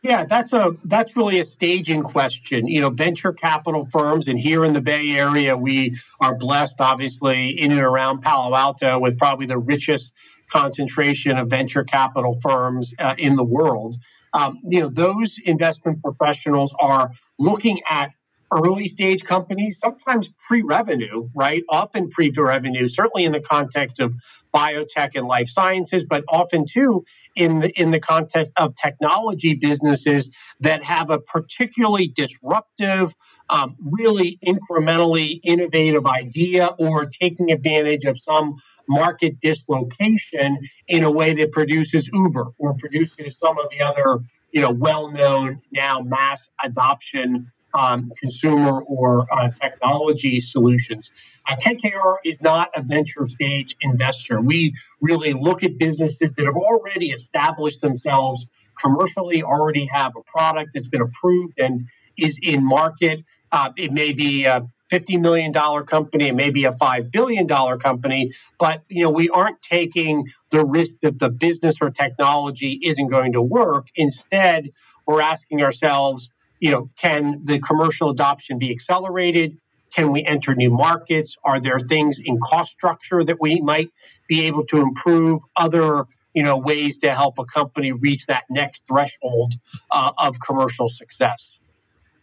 Yeah, 0.02 0.24
that's 0.24 0.52
a 0.54 0.76
that's 0.84 1.14
really 1.14 1.40
a 1.40 1.44
staging 1.44 2.02
question. 2.02 2.66
You 2.66 2.80
know, 2.80 2.90
venture 2.90 3.34
capital 3.34 3.86
firms, 3.90 4.28
and 4.28 4.38
here 4.38 4.64
in 4.64 4.72
the 4.72 4.80
Bay 4.80 5.10
Area, 5.10 5.56
we 5.56 5.98
are 6.18 6.34
blessed, 6.34 6.80
obviously, 6.80 7.50
in 7.50 7.70
and 7.70 7.80
around 7.80 8.22
Palo 8.22 8.54
Alto, 8.56 8.98
with 8.98 9.18
probably 9.18 9.44
the 9.44 9.58
richest 9.58 10.12
concentration 10.50 11.36
of 11.36 11.48
venture 11.48 11.84
capital 11.84 12.38
firms 12.40 12.94
uh, 12.98 13.14
in 13.18 13.36
the 13.36 13.44
world. 13.44 13.96
Um, 14.32 14.60
you 14.68 14.80
know, 14.80 14.88
those 14.88 15.38
investment 15.44 16.02
professionals 16.02 16.74
are 16.78 17.10
looking 17.38 17.80
at 17.88 18.12
early 18.52 18.88
stage 18.88 19.24
companies, 19.24 19.78
sometimes 19.78 20.28
pre 20.46 20.62
revenue, 20.62 21.28
right? 21.34 21.62
Often 21.68 22.10
pre 22.10 22.32
revenue, 22.36 22.88
certainly 22.88 23.24
in 23.24 23.32
the 23.32 23.40
context 23.40 24.00
of 24.00 24.14
biotech 24.52 25.12
and 25.14 25.26
life 25.26 25.48
sciences, 25.48 26.04
but 26.04 26.24
often 26.28 26.66
too 26.66 27.04
in 27.36 27.60
the 27.60 27.70
in 27.70 27.90
the 27.90 28.00
context 28.00 28.50
of 28.56 28.74
technology 28.76 29.54
businesses 29.54 30.30
that 30.60 30.82
have 30.82 31.10
a 31.10 31.18
particularly 31.18 32.08
disruptive, 32.08 33.14
um, 33.48 33.76
really 33.80 34.38
incrementally 34.44 35.40
innovative 35.42 36.06
idea 36.06 36.66
or 36.78 37.06
taking 37.06 37.52
advantage 37.52 38.04
of 38.04 38.18
some 38.18 38.56
market 38.88 39.40
dislocation 39.40 40.58
in 40.88 41.04
a 41.04 41.10
way 41.10 41.34
that 41.34 41.52
produces 41.52 42.10
Uber 42.12 42.48
or 42.58 42.74
produces 42.74 43.38
some 43.38 43.58
of 43.58 43.66
the 43.70 43.82
other 43.82 44.24
you 44.52 44.60
know 44.60 44.70
well-known 44.70 45.62
now 45.72 46.00
mass 46.00 46.48
adoption 46.62 47.52
um, 47.74 48.12
consumer 48.16 48.80
or 48.82 49.26
uh, 49.32 49.50
technology 49.50 50.40
solutions. 50.40 51.10
Uh, 51.48 51.56
KKR 51.56 52.16
is 52.24 52.40
not 52.40 52.70
a 52.74 52.82
venture 52.82 53.26
stage 53.26 53.76
investor. 53.80 54.40
We 54.40 54.74
really 55.00 55.32
look 55.32 55.62
at 55.62 55.78
businesses 55.78 56.32
that 56.32 56.44
have 56.44 56.56
already 56.56 57.10
established 57.10 57.80
themselves 57.80 58.46
commercially, 58.80 59.42
already 59.42 59.86
have 59.86 60.12
a 60.16 60.22
product 60.22 60.70
that's 60.74 60.88
been 60.88 61.02
approved 61.02 61.58
and 61.58 61.86
is 62.16 62.38
in 62.42 62.64
market. 62.64 63.24
Uh, 63.52 63.70
it 63.76 63.92
may 63.92 64.12
be 64.12 64.44
a 64.44 64.66
$50 64.90 65.20
million 65.20 65.52
company, 65.52 66.28
it 66.28 66.34
may 66.34 66.50
be 66.50 66.64
a 66.64 66.72
$5 66.72 67.12
billion 67.12 67.46
company, 67.46 68.32
but 68.58 68.82
you 68.88 69.04
know, 69.04 69.10
we 69.10 69.28
aren't 69.28 69.62
taking 69.62 70.26
the 70.50 70.64
risk 70.64 70.96
that 71.02 71.18
the 71.18 71.30
business 71.30 71.76
or 71.80 71.90
technology 71.90 72.78
isn't 72.82 73.06
going 73.06 73.32
to 73.32 73.42
work. 73.42 73.86
Instead, 73.94 74.70
we're 75.06 75.20
asking 75.20 75.62
ourselves, 75.62 76.30
you 76.60 76.70
know, 76.70 76.90
can 76.96 77.42
the 77.44 77.58
commercial 77.58 78.10
adoption 78.10 78.58
be 78.58 78.70
accelerated? 78.70 79.58
Can 79.94 80.12
we 80.12 80.24
enter 80.24 80.54
new 80.54 80.70
markets? 80.70 81.36
Are 81.42 81.60
there 81.60 81.80
things 81.80 82.20
in 82.24 82.38
cost 82.38 82.70
structure 82.70 83.24
that 83.24 83.40
we 83.40 83.60
might 83.60 83.90
be 84.28 84.46
able 84.46 84.64
to 84.66 84.76
improve? 84.76 85.40
Other, 85.56 86.04
you 86.32 86.44
know, 86.44 86.58
ways 86.58 86.98
to 86.98 87.12
help 87.12 87.38
a 87.38 87.44
company 87.44 87.90
reach 87.90 88.26
that 88.26 88.44
next 88.48 88.84
threshold 88.86 89.54
uh, 89.90 90.12
of 90.16 90.38
commercial 90.38 90.88
success. 90.88 91.58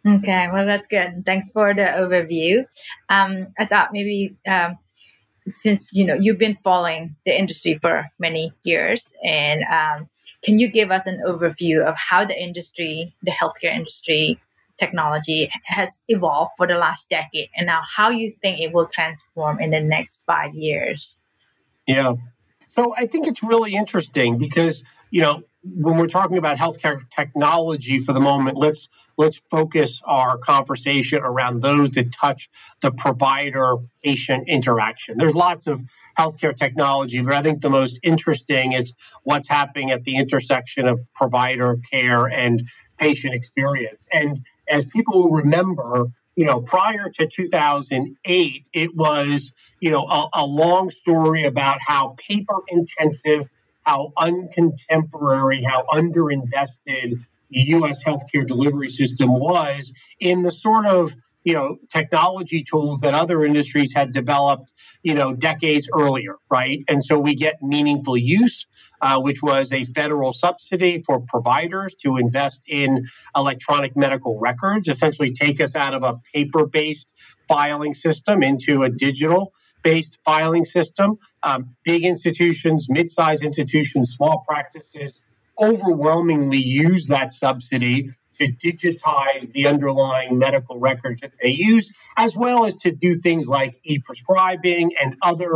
Okay, 0.07 0.47
well, 0.53 0.65
that's 0.65 0.87
good. 0.87 1.25
Thanks 1.25 1.49
for 1.51 1.73
the 1.73 1.81
overview. 1.81 2.63
Um, 3.09 3.47
I 3.59 3.65
thought 3.65 3.91
maybe 3.91 4.37
um, 4.47 4.77
since 5.49 5.93
you 5.93 6.05
know 6.05 6.13
you've 6.13 6.37
been 6.37 6.55
following 6.55 7.15
the 7.25 7.37
industry 7.37 7.75
for 7.75 8.05
many 8.19 8.51
years 8.63 9.13
and 9.23 9.63
um, 9.63 10.09
can 10.43 10.57
you 10.57 10.69
give 10.69 10.91
us 10.91 11.05
an 11.07 11.21
overview 11.27 11.85
of 11.85 11.95
how 11.97 12.25
the 12.25 12.37
industry 12.39 13.15
the 13.23 13.31
healthcare 13.31 13.73
industry 13.73 14.39
technology 14.77 15.49
has 15.65 16.01
evolved 16.07 16.51
for 16.57 16.67
the 16.67 16.75
last 16.75 17.09
decade 17.09 17.49
and 17.55 17.65
now 17.65 17.81
how 17.95 18.09
you 18.09 18.31
think 18.41 18.59
it 18.59 18.71
will 18.73 18.87
transform 18.87 19.59
in 19.59 19.71
the 19.71 19.79
next 19.79 20.21
five 20.27 20.53
years? 20.53 21.17
Yeah. 21.87 22.13
So 22.69 22.93
i 22.95 23.07
think 23.07 23.27
it's 23.27 23.41
really 23.41 23.73
interesting 23.73 24.37
because 24.37 24.83
you 25.09 25.21
know 25.21 25.43
when 25.75 25.97
we're 25.97 26.07
talking 26.07 26.37
about 26.37 26.57
healthcare 26.57 27.01
technology 27.15 27.99
for 27.99 28.13
the 28.13 28.19
moment, 28.19 28.57
let's 28.57 28.87
let's 29.17 29.41
focus 29.49 30.01
our 30.05 30.37
conversation 30.37 31.19
around 31.23 31.61
those 31.61 31.91
that 31.91 32.11
touch 32.11 32.49
the 32.81 32.91
provider 32.91 33.77
patient 34.03 34.47
interaction. 34.47 35.17
There's 35.17 35.35
lots 35.35 35.67
of 35.67 35.81
healthcare 36.17 36.55
technology, 36.55 37.21
but 37.21 37.33
I 37.33 37.41
think 37.41 37.61
the 37.61 37.69
most 37.69 37.99
interesting 38.03 38.73
is 38.73 38.93
what's 39.23 39.47
happening 39.47 39.91
at 39.91 40.03
the 40.03 40.17
intersection 40.17 40.87
of 40.87 41.01
provider 41.13 41.77
care 41.91 42.25
and 42.25 42.63
patient 42.97 43.33
experience. 43.33 44.01
And 44.11 44.45
as 44.67 44.85
people 44.85 45.23
will 45.23 45.37
remember, 45.37 46.07
you 46.35 46.45
know, 46.45 46.61
prior 46.61 47.09
to 47.09 47.27
2008, 47.27 48.65
it 48.73 48.95
was, 48.95 49.53
you 49.79 49.89
know, 49.89 50.05
a, 50.07 50.29
a 50.33 50.45
long 50.45 50.89
story 50.89 51.45
about 51.45 51.79
how 51.85 52.15
paper 52.17 52.57
intensive 52.67 53.49
how 53.87 54.11
uncontemporary, 54.17 55.65
how 55.65 55.85
underinvested 55.89 57.23
the 57.49 57.61
U.S. 57.67 58.03
healthcare 58.03 58.45
delivery 58.45 58.89
system 58.89 59.29
was 59.29 59.93
in 60.19 60.43
the 60.43 60.51
sort 60.51 60.85
of 60.85 61.15
you 61.45 61.53
know 61.53 61.77
technology 61.93 62.65
tools 62.69 62.99
that 62.99 63.13
other 63.13 63.45
industries 63.45 63.93
had 63.95 64.11
developed 64.11 64.73
you 65.01 65.13
know 65.13 65.33
decades 65.33 65.87
earlier 65.93 66.35
right 66.51 66.83
and 66.89 67.01
so 67.01 67.17
we 67.17 67.35
get 67.35 67.63
meaningful 67.63 68.17
use 68.17 68.65
uh, 69.01 69.21
which 69.21 69.41
was 69.41 69.71
a 69.71 69.85
federal 69.85 70.33
subsidy 70.33 71.01
for 71.01 71.21
providers 71.21 71.93
to 71.93 72.17
invest 72.17 72.59
in 72.67 73.07
electronic 73.33 73.95
medical 73.95 74.37
records 74.37 74.89
essentially 74.89 75.31
take 75.31 75.61
us 75.61 75.73
out 75.73 75.93
of 75.93 76.03
a 76.03 76.19
paper-based 76.33 77.07
filing 77.47 77.93
system 77.93 78.43
into 78.43 78.83
a 78.83 78.89
digital 78.89 79.53
based 79.87 80.19
filing 80.25 80.65
system. 80.65 81.17
Um, 81.41 81.77
big 81.85 82.03
institutions, 82.03 82.87
mid 82.89 83.09
sized 83.09 83.41
institutions, 83.41 84.11
small 84.11 84.43
practices 84.45 85.17
overwhelmingly 85.57 86.61
use 86.61 87.07
that 87.07 87.31
subsidy 87.31 88.11
to 88.37 88.47
digitize 88.51 89.51
the 89.53 89.65
underlying 89.67 90.37
medical 90.37 90.77
records 90.77 91.21
that 91.21 91.31
they 91.41 91.51
use, 91.51 91.89
as 92.17 92.35
well 92.35 92.65
as 92.65 92.75
to 92.75 92.91
do 92.91 93.15
things 93.15 93.47
like 93.47 93.79
e 93.85 93.99
prescribing 93.99 94.91
and 95.01 95.15
other 95.21 95.53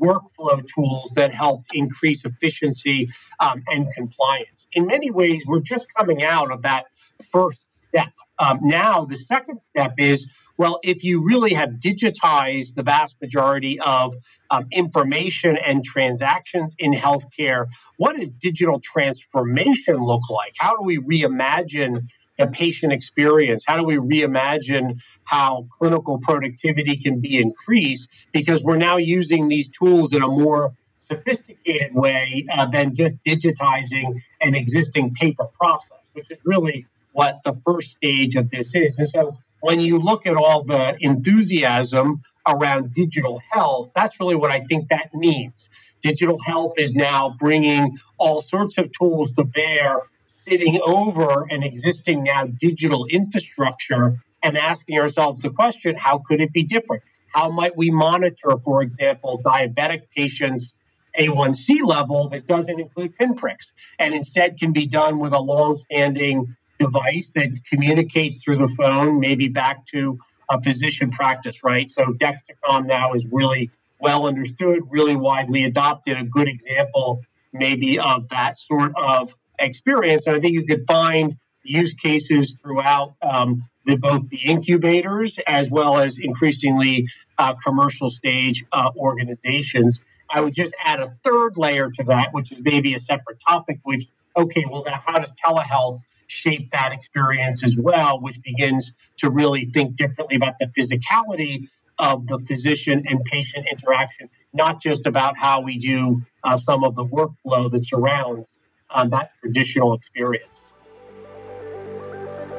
workflow 0.00 0.66
tools 0.74 1.12
that 1.14 1.34
help 1.34 1.60
increase 1.74 2.24
efficiency 2.24 3.10
um, 3.38 3.62
and 3.68 3.92
compliance. 3.94 4.66
In 4.72 4.86
many 4.86 5.10
ways, 5.10 5.44
we're 5.46 5.60
just 5.60 5.86
coming 5.94 6.24
out 6.24 6.50
of 6.50 6.62
that 6.62 6.86
first 7.30 7.62
step. 7.86 8.12
Um, 8.38 8.60
now, 8.62 9.04
the 9.04 9.16
second 9.16 9.60
step 9.62 9.94
is 9.98 10.26
well, 10.56 10.78
if 10.84 11.02
you 11.02 11.24
really 11.24 11.54
have 11.54 11.70
digitized 11.70 12.74
the 12.74 12.84
vast 12.84 13.16
majority 13.20 13.80
of 13.80 14.14
um, 14.50 14.66
information 14.70 15.56
and 15.56 15.82
transactions 15.82 16.76
in 16.78 16.92
healthcare, 16.92 17.66
what 17.96 18.16
does 18.16 18.28
digital 18.28 18.80
transformation 18.80 19.96
look 19.96 20.30
like? 20.30 20.54
How 20.56 20.76
do 20.76 20.84
we 20.84 20.98
reimagine 20.98 22.08
the 22.38 22.46
patient 22.46 22.92
experience? 22.92 23.64
How 23.66 23.76
do 23.76 23.84
we 23.84 23.96
reimagine 23.96 25.00
how 25.24 25.66
clinical 25.78 26.18
productivity 26.18 26.96
can 26.96 27.20
be 27.20 27.38
increased? 27.38 28.08
Because 28.32 28.62
we're 28.62 28.76
now 28.76 28.96
using 28.96 29.48
these 29.48 29.68
tools 29.68 30.12
in 30.12 30.22
a 30.22 30.28
more 30.28 30.74
sophisticated 30.98 31.94
way 31.94 32.46
uh, 32.52 32.66
than 32.66 32.94
just 32.94 33.16
digitizing 33.26 34.20
an 34.40 34.54
existing 34.54 35.14
paper 35.14 35.46
process, 35.46 36.08
which 36.12 36.30
is 36.30 36.38
really 36.44 36.86
what 37.14 37.44
the 37.44 37.54
first 37.64 37.92
stage 37.92 38.34
of 38.34 38.50
this 38.50 38.74
is. 38.74 38.98
And 38.98 39.08
so 39.08 39.36
when 39.60 39.80
you 39.80 39.98
look 40.00 40.26
at 40.26 40.36
all 40.36 40.64
the 40.64 40.96
enthusiasm 41.00 42.22
around 42.46 42.92
digital 42.92 43.40
health, 43.50 43.92
that's 43.94 44.18
really 44.18 44.34
what 44.34 44.50
I 44.50 44.60
think 44.60 44.88
that 44.88 45.14
means. 45.14 45.70
Digital 46.02 46.36
health 46.44 46.74
is 46.76 46.92
now 46.92 47.34
bringing 47.38 47.98
all 48.18 48.42
sorts 48.42 48.78
of 48.78 48.90
tools 48.90 49.32
to 49.34 49.44
bear, 49.44 50.00
sitting 50.26 50.80
over 50.84 51.46
an 51.48 51.62
existing 51.62 52.24
now 52.24 52.46
digital 52.46 53.06
infrastructure 53.06 54.18
and 54.42 54.58
asking 54.58 54.98
ourselves 54.98 55.38
the 55.38 55.50
question 55.50 55.94
how 55.94 56.18
could 56.18 56.40
it 56.40 56.52
be 56.52 56.64
different? 56.64 57.04
How 57.28 57.48
might 57.48 57.76
we 57.76 57.92
monitor, 57.92 58.58
for 58.64 58.82
example, 58.82 59.40
diabetic 59.42 60.02
patients' 60.14 60.74
A1C 61.18 61.86
level 61.86 62.30
that 62.30 62.48
doesn't 62.48 62.80
include 62.80 63.16
pinpricks 63.16 63.72
and 64.00 64.14
instead 64.14 64.58
can 64.58 64.72
be 64.72 64.86
done 64.86 65.20
with 65.20 65.32
a 65.32 65.38
long 65.38 65.76
standing 65.76 66.56
device 66.78 67.30
that 67.34 67.50
communicates 67.68 68.42
through 68.42 68.58
the 68.58 68.68
phone, 68.68 69.20
maybe 69.20 69.48
back 69.48 69.86
to 69.88 70.18
a 70.50 70.60
physician 70.60 71.10
practice, 71.10 71.64
right? 71.64 71.90
So 71.90 72.06
Dexcom 72.12 72.86
now 72.86 73.14
is 73.14 73.26
really 73.30 73.70
well 74.00 74.26
understood, 74.26 74.82
really 74.90 75.16
widely 75.16 75.64
adopted, 75.64 76.18
a 76.18 76.24
good 76.24 76.48
example 76.48 77.22
maybe 77.54 78.00
of 78.00 78.28
that 78.30 78.58
sort 78.58 78.92
of 78.96 79.34
experience. 79.58 80.26
And 80.26 80.36
I 80.36 80.40
think 80.40 80.54
you 80.54 80.66
could 80.66 80.86
find 80.86 81.36
use 81.62 81.94
cases 81.94 82.56
throughout 82.60 83.14
um, 83.22 83.62
the, 83.86 83.96
both 83.96 84.28
the 84.28 84.38
incubators 84.44 85.38
as 85.46 85.70
well 85.70 85.98
as 85.98 86.18
increasingly 86.18 87.08
uh, 87.38 87.54
commercial 87.54 88.10
stage 88.10 88.64
uh, 88.72 88.90
organizations. 88.96 89.98
I 90.28 90.40
would 90.40 90.54
just 90.54 90.74
add 90.82 91.00
a 91.00 91.06
third 91.22 91.56
layer 91.56 91.90
to 91.90 92.04
that, 92.04 92.32
which 92.32 92.52
is 92.52 92.60
maybe 92.62 92.94
a 92.94 92.98
separate 92.98 93.38
topic, 93.46 93.78
which, 93.82 94.06
okay, 94.36 94.64
well, 94.68 94.82
now 94.84 95.00
how 95.04 95.18
does 95.18 95.32
telehealth 95.32 96.00
shape 96.26 96.70
that 96.72 96.92
experience 96.92 97.64
as 97.64 97.76
well, 97.78 98.20
which 98.20 98.40
begins 98.42 98.92
to 99.18 99.30
really 99.30 99.66
think 99.66 99.96
differently 99.96 100.36
about 100.36 100.54
the 100.58 100.66
physicality 100.66 101.68
of 101.98 102.26
the 102.26 102.38
physician 102.40 103.04
and 103.06 103.24
patient 103.24 103.66
interaction, 103.70 104.28
not 104.52 104.82
just 104.82 105.06
about 105.06 105.36
how 105.36 105.60
we 105.60 105.78
do 105.78 106.22
uh, 106.42 106.56
some 106.56 106.84
of 106.84 106.94
the 106.94 107.04
workflow 107.04 107.70
that 107.70 107.84
surrounds 107.84 108.48
uh, 108.90 109.06
that 109.06 109.30
traditional 109.40 109.94
experience. 109.94 110.60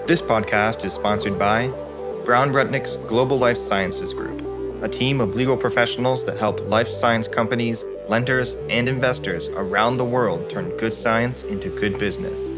This 0.08 0.22
podcast 0.22 0.86
is 0.86 0.94
sponsored 0.94 1.40
by 1.40 1.68
Brown 2.26 2.52
Rudnick's 2.52 2.98
Global 2.98 3.38
Life 3.38 3.58
Sciences 3.58 4.14
Group, 4.14 4.42
a 4.84 4.90
team 4.90 5.20
of 5.20 5.36
legal 5.36 5.58
professionals 5.58 6.26
that 6.26 6.38
help 6.38 6.60
life 6.70 6.88
science 6.88 7.28
companies, 7.28 7.84
lenders, 8.08 8.56
and 8.70 8.88
investors 8.88 9.50
around 9.50 9.98
the 9.98 10.06
world 10.06 10.50
turn 10.50 10.70
good 10.78 10.94
science 10.94 11.44
into 11.44 11.70
good 11.70 11.98
business. 11.98 12.50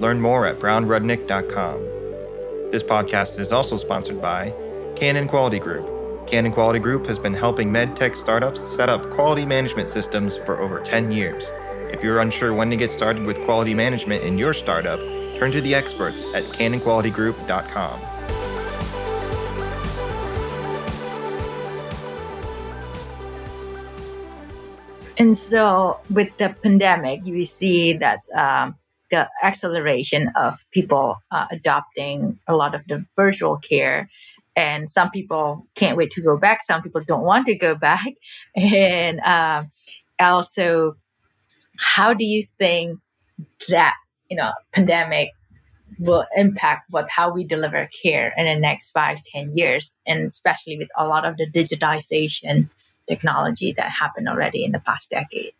Learn 0.00 0.18
more 0.18 0.46
at 0.46 0.58
brownrudnick.com. 0.58 2.70
This 2.70 2.82
podcast 2.82 3.38
is 3.38 3.52
also 3.52 3.76
sponsored 3.76 4.20
by 4.20 4.54
Canon 4.96 5.28
Quality 5.28 5.58
Group. 5.58 6.26
Canon 6.26 6.52
Quality 6.52 6.78
Group 6.78 7.06
has 7.06 7.18
been 7.18 7.34
helping 7.34 7.70
medtech 7.70 8.16
startups 8.16 8.62
set 8.74 8.88
up 8.88 9.10
quality 9.10 9.44
management 9.44 9.90
systems 9.90 10.38
for 10.38 10.60
over 10.60 10.80
10 10.80 11.12
years. 11.12 11.50
If 11.92 12.02
you're 12.02 12.20
unsure 12.20 12.54
when 12.54 12.70
to 12.70 12.76
get 12.76 12.90
started 12.90 13.24
with 13.24 13.44
quality 13.44 13.74
management 13.74 14.24
in 14.24 14.38
your 14.38 14.54
startup, 14.54 15.00
turn 15.36 15.52
to 15.52 15.60
the 15.60 15.74
experts 15.74 16.24
at 16.34 16.44
canonqualitygroup.com. 16.44 18.00
And 25.18 25.36
so, 25.36 26.00
with 26.08 26.34
the 26.38 26.54
pandemic, 26.62 27.26
you 27.26 27.44
see 27.44 27.92
that 27.94 28.20
um, 28.34 28.76
the 29.10 29.28
acceleration 29.42 30.30
of 30.36 30.54
people 30.70 31.16
uh, 31.30 31.46
adopting 31.50 32.38
a 32.46 32.54
lot 32.54 32.74
of 32.74 32.82
the 32.88 33.04
virtual 33.16 33.56
care. 33.56 34.08
And 34.56 34.90
some 34.90 35.10
people 35.10 35.66
can't 35.74 35.96
wait 35.96 36.10
to 36.12 36.22
go 36.22 36.36
back. 36.36 36.62
Some 36.64 36.82
people 36.82 37.02
don't 37.06 37.22
want 37.22 37.46
to 37.46 37.54
go 37.54 37.74
back. 37.90 38.06
And 38.56 39.20
uh, 39.20 39.64
also, 40.18 40.96
how 41.78 42.12
do 42.12 42.24
you 42.24 42.46
think 42.58 43.00
that 43.68 43.94
you 44.28 44.36
know 44.36 44.52
pandemic 44.72 45.30
will 45.98 46.24
impact 46.36 46.90
what 46.90 47.10
how 47.10 47.32
we 47.32 47.44
deliver 47.44 47.88
care 48.02 48.32
in 48.36 48.46
the 48.46 48.56
next 48.56 48.90
five 48.90 49.18
ten 49.32 49.56
years, 49.56 49.94
and 50.06 50.28
especially 50.28 50.78
with 50.78 50.88
a 50.96 51.06
lot 51.06 51.24
of 51.24 51.36
the 51.36 51.50
digitization 51.50 52.68
technology 53.08 53.72
that 53.76 53.90
happened 53.90 54.28
already 54.28 54.64
in 54.64 54.72
the 54.72 54.80
past 54.80 55.10
decade? 55.10 55.52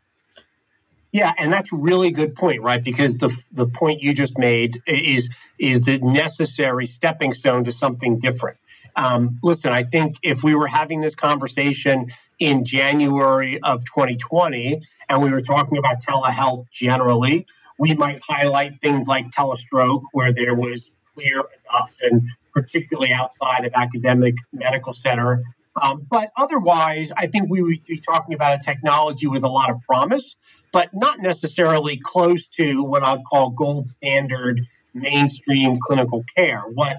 Yeah, 1.13 1.33
and 1.37 1.53
that's 1.53 1.73
a 1.73 1.77
really 1.77 2.13
good 2.13 2.37
point, 2.37 2.63
right? 2.63 2.83
Because 2.83 3.17
the 3.17 3.37
the 3.53 3.67
point 3.67 4.01
you 4.01 4.15
just 4.15 4.39
made 4.39 4.83
is 4.87 5.31
is 5.59 5.85
the 5.85 5.99
necessary 5.99 6.87
stepping 6.87 7.33
stone 7.33 7.65
to 7.65 7.73
something 7.73 8.21
different. 8.21 8.59
Um, 8.95 9.39
listen, 9.43 9.73
I 9.73 9.83
think 9.83 10.17
if 10.23 10.45
we 10.45 10.55
were 10.55 10.67
having 10.67 11.01
this 11.01 11.15
conversation 11.15 12.11
in 12.39 12.65
January 12.65 13.61
of 13.61 13.85
2020 13.85 14.83
and 15.09 15.23
we 15.23 15.31
were 15.31 15.43
talking 15.43 15.79
about 15.79 16.03
telehealth 16.03 16.67
generally, 16.71 17.47
we 17.79 17.95
might 17.95 18.21
highlight 18.27 18.81
things 18.81 19.07
like 19.09 19.31
telestroke, 19.31 20.03
where 20.13 20.33
there 20.33 20.55
was 20.55 20.89
clear 21.15 21.45
adoption, 21.65 22.29
particularly 22.53 23.13
outside 23.13 23.65
of 23.65 23.73
academic 23.75 24.35
medical 24.53 24.93
center 24.93 25.43
um, 25.81 26.07
but 26.09 26.31
otherwise, 26.37 27.13
I 27.17 27.27
think 27.27 27.49
we 27.49 27.63
would 27.63 27.85
be 27.87 28.01
talking 28.01 28.35
about 28.35 28.61
a 28.61 28.63
technology 28.63 29.27
with 29.27 29.45
a 29.45 29.49
lot 29.49 29.71
of 29.71 29.81
promise, 29.81 30.37
but 30.73 30.91
not 30.93 31.21
necessarily 31.21 31.99
close 32.03 32.49
to 32.57 32.83
what 32.83 33.03
I'd 33.03 33.25
call 33.25 33.51
gold 33.51 33.89
standard 33.89 34.63
mainstream 34.93 35.79
clinical 35.81 36.25
care. 36.35 36.61
What 36.61 36.97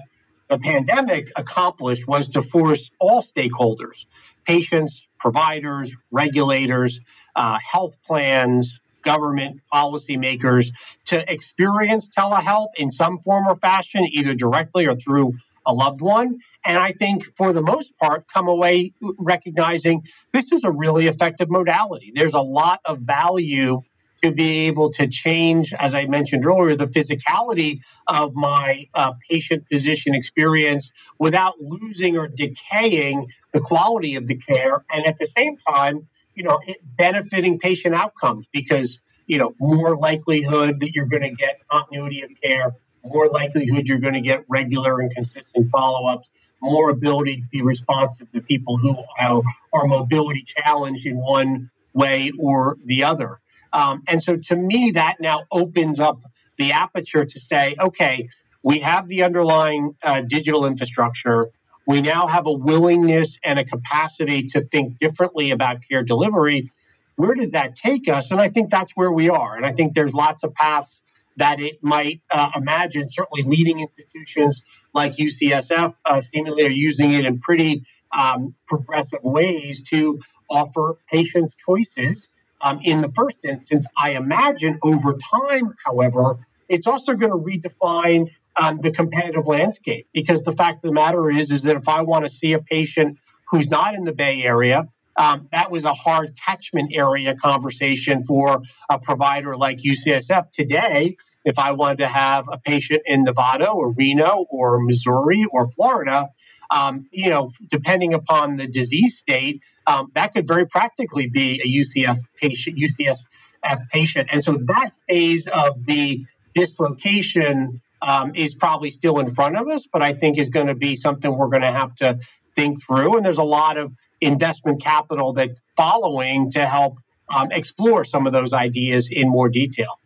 the 0.48 0.58
pandemic 0.58 1.30
accomplished 1.36 2.06
was 2.06 2.30
to 2.30 2.42
force 2.42 2.90
all 2.98 3.22
stakeholders 3.22 4.06
patients, 4.44 5.06
providers, 5.18 5.94
regulators, 6.10 7.00
uh, 7.36 7.58
health 7.58 7.96
plans, 8.04 8.80
government 9.02 9.60
policymakers 9.72 10.72
to 11.06 11.32
experience 11.32 12.08
telehealth 12.08 12.70
in 12.76 12.90
some 12.90 13.18
form 13.20 13.46
or 13.46 13.56
fashion, 13.56 14.04
either 14.10 14.34
directly 14.34 14.86
or 14.86 14.94
through 14.94 15.34
a 15.66 15.72
loved 15.72 16.00
one. 16.00 16.38
And 16.64 16.78
I 16.78 16.92
think 16.92 17.24
for 17.36 17.52
the 17.52 17.62
most 17.62 17.96
part, 17.98 18.26
come 18.32 18.48
away 18.48 18.92
recognizing 19.18 20.04
this 20.32 20.52
is 20.52 20.64
a 20.64 20.70
really 20.70 21.06
effective 21.06 21.50
modality. 21.50 22.12
There's 22.14 22.34
a 22.34 22.40
lot 22.40 22.80
of 22.84 23.00
value 23.00 23.82
to 24.22 24.30
be 24.30 24.66
able 24.68 24.90
to 24.92 25.08
change, 25.08 25.74
as 25.74 25.94
I 25.94 26.06
mentioned 26.06 26.46
earlier, 26.46 26.76
the 26.76 26.86
physicality 26.86 27.80
of 28.06 28.34
my 28.34 28.86
uh, 28.94 29.14
patient 29.28 29.66
physician 29.68 30.14
experience 30.14 30.90
without 31.18 31.60
losing 31.60 32.16
or 32.16 32.28
decaying 32.28 33.26
the 33.52 33.60
quality 33.60 34.14
of 34.14 34.26
the 34.26 34.36
care. 34.36 34.84
And 34.90 35.06
at 35.06 35.18
the 35.18 35.26
same 35.26 35.56
time, 35.56 36.06
you 36.34 36.44
know, 36.44 36.60
benefiting 36.96 37.58
patient 37.58 37.94
outcomes 37.94 38.46
because, 38.52 39.00
you 39.26 39.38
know, 39.38 39.54
more 39.58 39.96
likelihood 39.96 40.80
that 40.80 40.94
you're 40.94 41.06
going 41.06 41.22
to 41.22 41.30
get 41.30 41.60
continuity 41.68 42.22
of 42.22 42.30
care, 42.42 42.72
more 43.04 43.28
likelihood 43.28 43.86
you're 43.86 43.98
going 43.98 44.14
to 44.14 44.20
get 44.20 44.44
regular 44.48 45.00
and 45.00 45.12
consistent 45.12 45.70
follow 45.70 46.08
ups, 46.08 46.30
more 46.60 46.90
ability 46.90 47.36
to 47.38 47.46
be 47.50 47.62
responsive 47.62 48.30
to 48.30 48.40
people 48.40 48.76
who 48.78 48.96
are, 49.18 49.42
are 49.72 49.86
mobility 49.86 50.44
challenged 50.46 51.06
in 51.06 51.16
one 51.16 51.70
way 51.92 52.32
or 52.38 52.76
the 52.84 53.04
other. 53.04 53.40
Um, 53.72 54.02
and 54.06 54.22
so 54.22 54.36
to 54.36 54.56
me, 54.56 54.92
that 54.92 55.20
now 55.20 55.44
opens 55.50 55.98
up 55.98 56.20
the 56.56 56.72
aperture 56.72 57.24
to 57.24 57.40
say, 57.40 57.74
okay, 57.80 58.28
we 58.62 58.80
have 58.80 59.08
the 59.08 59.24
underlying 59.24 59.96
uh, 60.02 60.20
digital 60.20 60.66
infrastructure. 60.66 61.48
We 61.86 62.00
now 62.00 62.28
have 62.28 62.46
a 62.46 62.52
willingness 62.52 63.38
and 63.42 63.58
a 63.58 63.64
capacity 63.64 64.48
to 64.48 64.60
think 64.60 64.98
differently 65.00 65.50
about 65.50 65.78
care 65.88 66.04
delivery. 66.04 66.70
Where 67.16 67.34
does 67.34 67.50
that 67.50 67.74
take 67.74 68.08
us? 68.08 68.30
And 68.30 68.40
I 68.40 68.48
think 68.50 68.70
that's 68.70 68.92
where 68.92 69.10
we 69.10 69.28
are. 69.28 69.56
And 69.56 69.66
I 69.66 69.72
think 69.72 69.94
there's 69.94 70.14
lots 70.14 70.44
of 70.44 70.54
paths 70.54 71.02
that 71.36 71.60
it 71.60 71.82
might 71.82 72.22
uh, 72.30 72.50
imagine. 72.56 73.08
Certainly, 73.08 73.44
leading 73.44 73.80
institutions 73.80 74.62
like 74.94 75.16
UCSF 75.16 75.94
uh, 76.04 76.20
seemingly 76.20 76.66
are 76.66 76.70
using 76.70 77.12
it 77.12 77.24
in 77.24 77.40
pretty 77.40 77.84
um, 78.12 78.54
progressive 78.66 79.22
ways 79.22 79.82
to 79.90 80.20
offer 80.48 80.96
patients 81.10 81.54
choices. 81.66 82.28
Um, 82.60 82.80
in 82.82 83.00
the 83.00 83.08
first 83.08 83.44
instance, 83.44 83.86
I 83.96 84.10
imagine 84.10 84.78
over 84.82 85.14
time, 85.14 85.74
however, 85.84 86.46
it's 86.68 86.86
also 86.86 87.14
going 87.14 87.32
to 87.32 87.38
redefine 87.38 88.30
um, 88.56 88.80
the 88.80 88.92
competitive 88.92 89.46
landscape 89.46 90.06
because 90.12 90.42
the 90.42 90.52
fact 90.52 90.76
of 90.76 90.82
the 90.82 90.92
matter 90.92 91.30
is, 91.30 91.50
is 91.50 91.64
that 91.64 91.76
if 91.76 91.88
I 91.88 92.02
want 92.02 92.24
to 92.24 92.30
see 92.30 92.52
a 92.52 92.60
patient 92.60 93.18
who's 93.48 93.68
not 93.68 93.94
in 93.94 94.04
the 94.04 94.12
Bay 94.12 94.42
Area, 94.42 94.88
um, 95.16 95.48
that 95.52 95.70
was 95.70 95.84
a 95.84 95.92
hard 95.92 96.36
catchment 96.36 96.92
area 96.94 97.34
conversation 97.34 98.24
for 98.24 98.62
a 98.88 98.98
provider 98.98 99.56
like 99.56 99.78
UCSF. 99.78 100.50
Today, 100.50 101.16
if 101.44 101.58
I 101.58 101.72
wanted 101.72 101.98
to 101.98 102.08
have 102.08 102.46
a 102.50 102.58
patient 102.58 103.02
in 103.06 103.24
Nevada 103.24 103.68
or 103.68 103.90
Reno 103.92 104.46
or 104.48 104.80
Missouri 104.80 105.44
or 105.50 105.66
Florida, 105.66 106.30
um, 106.70 107.06
you 107.10 107.30
know, 107.30 107.50
depending 107.70 108.14
upon 108.14 108.56
the 108.56 108.66
disease 108.66 109.18
state, 109.18 109.60
um, 109.86 110.10
that 110.14 110.32
could 110.32 110.46
very 110.46 110.66
practically 110.66 111.28
be 111.28 111.60
a 111.60 111.66
UCF 111.66 112.18
patient, 112.36 112.78
UCSF 112.78 113.88
patient. 113.90 114.28
And 114.32 114.42
so 114.42 114.52
that 114.52 114.90
phase 115.08 115.46
of 115.46 115.84
the 115.84 116.24
dislocation 116.54 117.82
um, 118.00 118.32
is 118.34 118.54
probably 118.54 118.90
still 118.90 119.18
in 119.18 119.30
front 119.30 119.56
of 119.56 119.68
us, 119.68 119.86
but 119.92 120.02
I 120.02 120.12
think 120.12 120.38
is 120.38 120.48
going 120.48 120.68
to 120.68 120.74
be 120.74 120.96
something 120.96 121.30
we're 121.36 121.48
going 121.48 121.62
to 121.62 121.72
have 121.72 121.94
to 121.96 122.18
think 122.54 122.82
through. 122.82 123.16
And 123.16 123.24
there's 123.24 123.38
a 123.38 123.44
lot 123.44 123.76
of 123.76 123.92
investment 124.22 124.80
capital 124.80 125.32
that's 125.32 125.60
following 125.76 126.50
to 126.52 126.64
help 126.64 126.98
um, 127.34 127.48
explore 127.50 128.04
some 128.04 128.26
of 128.26 128.32
those 128.32 128.52
ideas 128.52 129.10
in 129.10 129.28
more 129.28 129.48
detail. 129.48 129.98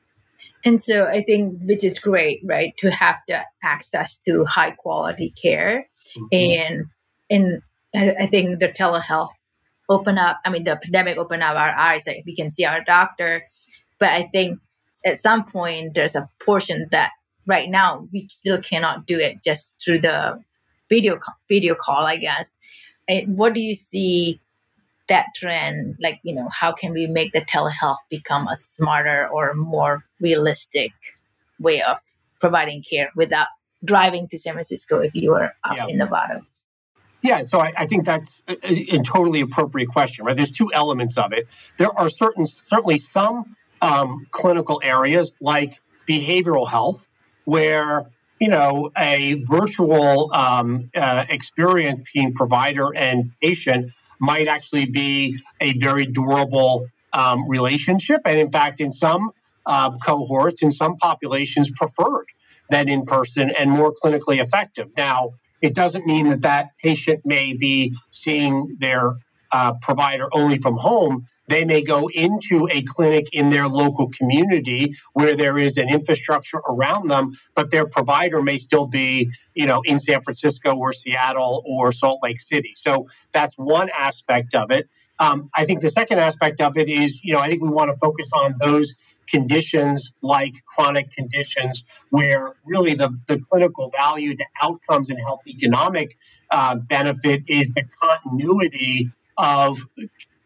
And 0.65 0.83
so 0.83 1.05
I 1.05 1.23
think 1.23 1.61
which 1.63 1.85
is 1.85 1.99
great, 1.99 2.41
right, 2.45 2.77
to 2.79 2.91
have 2.91 3.19
the 3.29 3.43
access 3.63 4.19
to 4.27 4.45
high 4.45 4.73
quality 4.73 5.33
care, 5.41 5.87
mm-hmm. 6.17 6.27
and 6.33 6.85
and 7.31 7.63
I 7.95 8.27
think 8.27 8.59
the 8.59 8.69
telehealth 8.69 9.29
open 9.89 10.19
up. 10.19 10.41
I 10.45 10.51
mean, 10.51 10.65
the 10.65 10.77
pandemic 10.83 11.19
opened 11.19 11.43
up 11.43 11.57
our 11.57 11.71
eyes 11.71 12.05
that 12.05 12.17
we 12.27 12.35
can 12.35 12.51
see 12.51 12.65
our 12.65 12.83
doctor, 12.83 13.45
but 14.01 14.09
I 14.09 14.25
think 14.33 14.59
at 15.05 15.19
some 15.19 15.45
point 15.45 15.95
there's 15.95 16.17
a 16.17 16.29
portion 16.41 16.87
that 16.91 17.11
right 17.47 17.69
now 17.69 18.09
we 18.13 18.27
still 18.29 18.61
cannot 18.61 19.07
do 19.07 19.21
it 19.21 19.37
just 19.45 19.73
through 19.85 20.01
the 20.01 20.43
video 20.89 21.21
video 21.49 21.75
call, 21.75 22.05
I 22.05 22.17
guess 22.17 22.53
what 23.27 23.55
do 23.55 23.61
you 23.61 23.75
see 23.75 24.41
that 25.09 25.27
trend 25.35 25.97
like 26.01 26.19
you 26.23 26.35
know 26.35 26.49
how 26.49 26.73
can 26.73 26.93
we 26.93 27.07
make 27.07 27.33
the 27.33 27.41
telehealth 27.41 27.99
become 28.11 28.49
a 28.49 28.57
smarter 28.57 29.29
or 29.29 29.55
more 29.55 30.05
realistic 30.21 30.93
way 31.61 31.81
of 31.83 31.97
providing 32.41 32.83
care 32.83 33.11
without 33.15 33.47
driving 33.85 34.27
to 34.29 34.39
san 34.39 34.55
francisco 34.55 34.99
if 34.99 35.15
you 35.15 35.31
were 35.31 35.53
up 35.65 35.77
yeah. 35.77 35.87
in 35.87 35.99
nevada 35.99 36.43
yeah, 37.23 37.45
so 37.47 37.59
I, 37.59 37.73
I, 37.77 37.87
think 37.87 38.05
that's 38.05 38.41
a, 38.47 38.55
a, 38.63 39.03
totally 39.03 39.41
appropriate 39.41 39.89
question, 39.89 40.25
right? 40.25 40.37
There's 40.37 40.53
two 40.53 40.71
elements 40.73 41.19
of 41.19 41.33
it. 41.33 41.49
There 41.77 41.89
are 41.89 42.09
certain, 42.09 42.47
certainly 42.47 42.99
some 42.99 43.57
um, 43.83 44.27
clinical 44.31 44.81
areas 44.85 45.33
like 45.41 45.81
behavioral 46.09 46.69
health 46.69 47.05
where 47.45 48.07
you 48.39 48.49
know, 48.49 48.91
a 48.97 49.35
virtual 49.45 50.33
um, 50.33 50.91
uh, 50.95 51.25
experience 51.29 52.01
between 52.13 52.35
provider 52.35 52.95
and 52.95 53.33
patient 53.43 53.93
might 54.19 54.49
actually 54.49 54.87
be 54.87 55.39
a 55.61 55.77
very 55.79 56.07
durable 56.07 56.87
um, 57.13 57.49
relationship. 57.49 58.23
And 58.25 58.39
in 58.39 58.51
fact, 58.51 58.81
in 58.81 58.93
some 58.93 59.31
uh, 59.65 59.97
cohorts, 59.99 60.63
in 60.63 60.71
some 60.71 60.97
populations, 60.97 61.71
preferred 61.71 62.27
than 62.69 62.89
in 62.89 63.05
person 63.05 63.51
and 63.59 63.71
more 63.71 63.95
clinically 63.95 64.43
effective. 64.43 64.89
Now, 64.97 65.35
it 65.63 65.75
doesn't 65.75 66.07
mean 66.07 66.29
that 66.29 66.43
that 66.43 66.71
patient 66.83 67.25
may 67.25 67.55
be 67.55 67.95
seeing 68.11 68.77
their 68.79 69.17
uh, 69.53 69.75
provider 69.75 70.29
only 70.33 70.59
from 70.59 70.77
home 70.77 71.27
They 71.49 71.65
may 71.65 71.83
go 71.83 72.09
into 72.09 72.69
a 72.71 72.83
clinic 72.83 73.29
in 73.33 73.51
their 73.51 73.69
local 73.69 74.11
community 74.11 74.97
where 75.13 75.37
there 75.37 75.59
is 75.59 75.79
an 75.79 75.89
infrastructure 75.89 76.59
around 76.59 77.09
them, 77.09 77.33
but 77.55 77.71
their 77.71 77.87
provider 77.87 78.43
may 78.43 78.59
still 78.59 78.87
be, 78.87 79.31
you 79.55 79.67
know, 79.67 79.83
in 79.83 79.99
San 79.99 80.23
Francisco 80.23 80.75
or 80.75 80.93
Seattle 80.93 81.63
or 81.65 81.93
Salt 81.93 82.21
Lake 82.23 82.41
City. 82.41 82.73
So 82.77 83.09
that's 83.33 83.55
one 83.57 83.91
aspect 83.97 84.55
of 84.55 84.71
it. 84.71 84.89
Um, 85.19 85.49
I 85.55 85.65
think 85.65 85.81
the 85.81 85.91
second 85.91 86.19
aspect 86.19 86.61
of 86.61 86.77
it 86.77 86.89
is, 86.89 87.21
you 87.25 87.33
know, 87.33 87.41
I 87.41 87.49
think 87.49 87.63
we 87.63 87.71
want 87.71 87.91
to 87.91 87.97
focus 87.97 88.31
on 88.35 88.57
those 88.61 88.95
conditions 89.29 90.13
like 90.21 90.55
chronic 90.67 91.11
conditions 91.11 91.85
where 92.11 92.55
really 92.65 92.95
the, 92.95 93.19
the 93.27 93.39
clinical 93.39 93.91
value, 93.91 94.37
the 94.37 94.45
outcomes 94.61 95.11
and 95.11 95.19
health 95.19 95.41
economic 95.47 96.19
uh, 96.51 96.77
benefit 96.77 97.45
is 97.49 97.71
the 97.71 97.85
continuity 98.01 99.11
of 99.37 99.79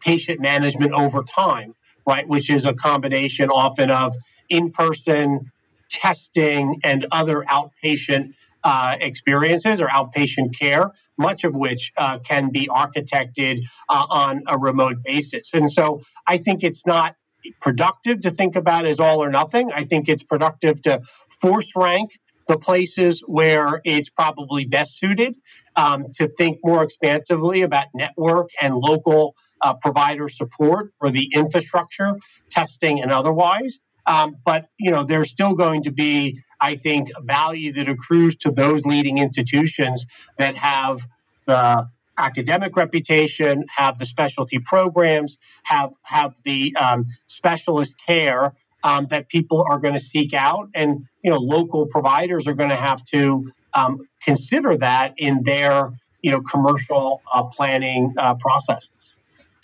patient 0.00 0.40
management 0.40 0.92
over 0.92 1.22
time, 1.22 1.74
right? 2.06 2.26
Which 2.26 2.50
is 2.50 2.66
a 2.66 2.74
combination 2.74 3.50
often 3.50 3.90
of 3.90 4.16
in 4.48 4.72
person 4.72 5.52
testing 5.90 6.80
and 6.84 7.06
other 7.10 7.42
outpatient 7.42 8.34
uh, 8.62 8.96
experiences 9.00 9.80
or 9.80 9.88
outpatient 9.88 10.58
care, 10.58 10.92
much 11.18 11.44
of 11.44 11.54
which 11.54 11.92
uh, 11.96 12.18
can 12.18 12.50
be 12.50 12.68
architected 12.68 13.62
uh, 13.88 14.06
on 14.10 14.42
a 14.46 14.58
remote 14.58 14.98
basis. 15.04 15.52
And 15.54 15.70
so 15.70 16.02
I 16.26 16.38
think 16.38 16.62
it's 16.62 16.86
not 16.86 17.16
productive 17.60 18.22
to 18.22 18.30
think 18.30 18.56
about 18.56 18.86
as 18.86 19.00
all 19.00 19.22
or 19.22 19.30
nothing. 19.30 19.72
I 19.72 19.84
think 19.84 20.08
it's 20.08 20.22
productive 20.22 20.82
to 20.82 21.00
force 21.40 21.72
rank 21.74 22.10
the 22.48 22.58
places 22.58 23.22
where 23.26 23.80
it's 23.84 24.10
probably 24.10 24.64
best 24.64 24.98
suited 24.98 25.36
um, 25.76 26.06
to 26.16 26.28
think 26.28 26.58
more 26.64 26.82
expansively 26.82 27.62
about 27.62 27.86
network 27.94 28.50
and 28.60 28.74
local 28.74 29.34
uh, 29.62 29.74
provider 29.74 30.28
support 30.28 30.92
for 30.98 31.10
the 31.10 31.30
infrastructure, 31.34 32.16
testing, 32.48 33.02
and 33.02 33.12
otherwise. 33.12 33.78
Um, 34.06 34.36
but 34.44 34.66
you 34.78 34.90
know, 34.90 35.04
there's 35.04 35.30
still 35.30 35.54
going 35.54 35.84
to 35.84 35.92
be, 35.92 36.40
I 36.60 36.76
think, 36.76 37.10
value 37.22 37.72
that 37.74 37.88
accrues 37.88 38.36
to 38.36 38.50
those 38.50 38.84
leading 38.84 39.18
institutions 39.18 40.06
that 40.38 40.56
have 40.56 41.06
the 41.46 41.88
academic 42.16 42.76
reputation, 42.76 43.64
have 43.76 43.98
the 43.98 44.06
specialty 44.06 44.58
programs, 44.58 45.36
have 45.64 45.90
have 46.02 46.34
the 46.44 46.74
um, 46.76 47.04
specialist 47.26 47.96
care 48.04 48.54
um, 48.82 49.06
that 49.10 49.28
people 49.28 49.64
are 49.68 49.78
going 49.78 49.94
to 49.94 50.00
seek 50.00 50.34
out, 50.34 50.70
and 50.74 51.04
you 51.22 51.30
know, 51.30 51.38
local 51.38 51.86
providers 51.86 52.48
are 52.48 52.54
going 52.54 52.70
to 52.70 52.76
have 52.76 53.04
to 53.04 53.52
um, 53.74 54.00
consider 54.22 54.76
that 54.78 55.14
in 55.16 55.42
their 55.44 55.92
you 56.22 56.30
know 56.30 56.40
commercial 56.40 57.22
uh, 57.32 57.44
planning 57.44 58.12
uh, 58.18 58.34
processes. 58.34 58.90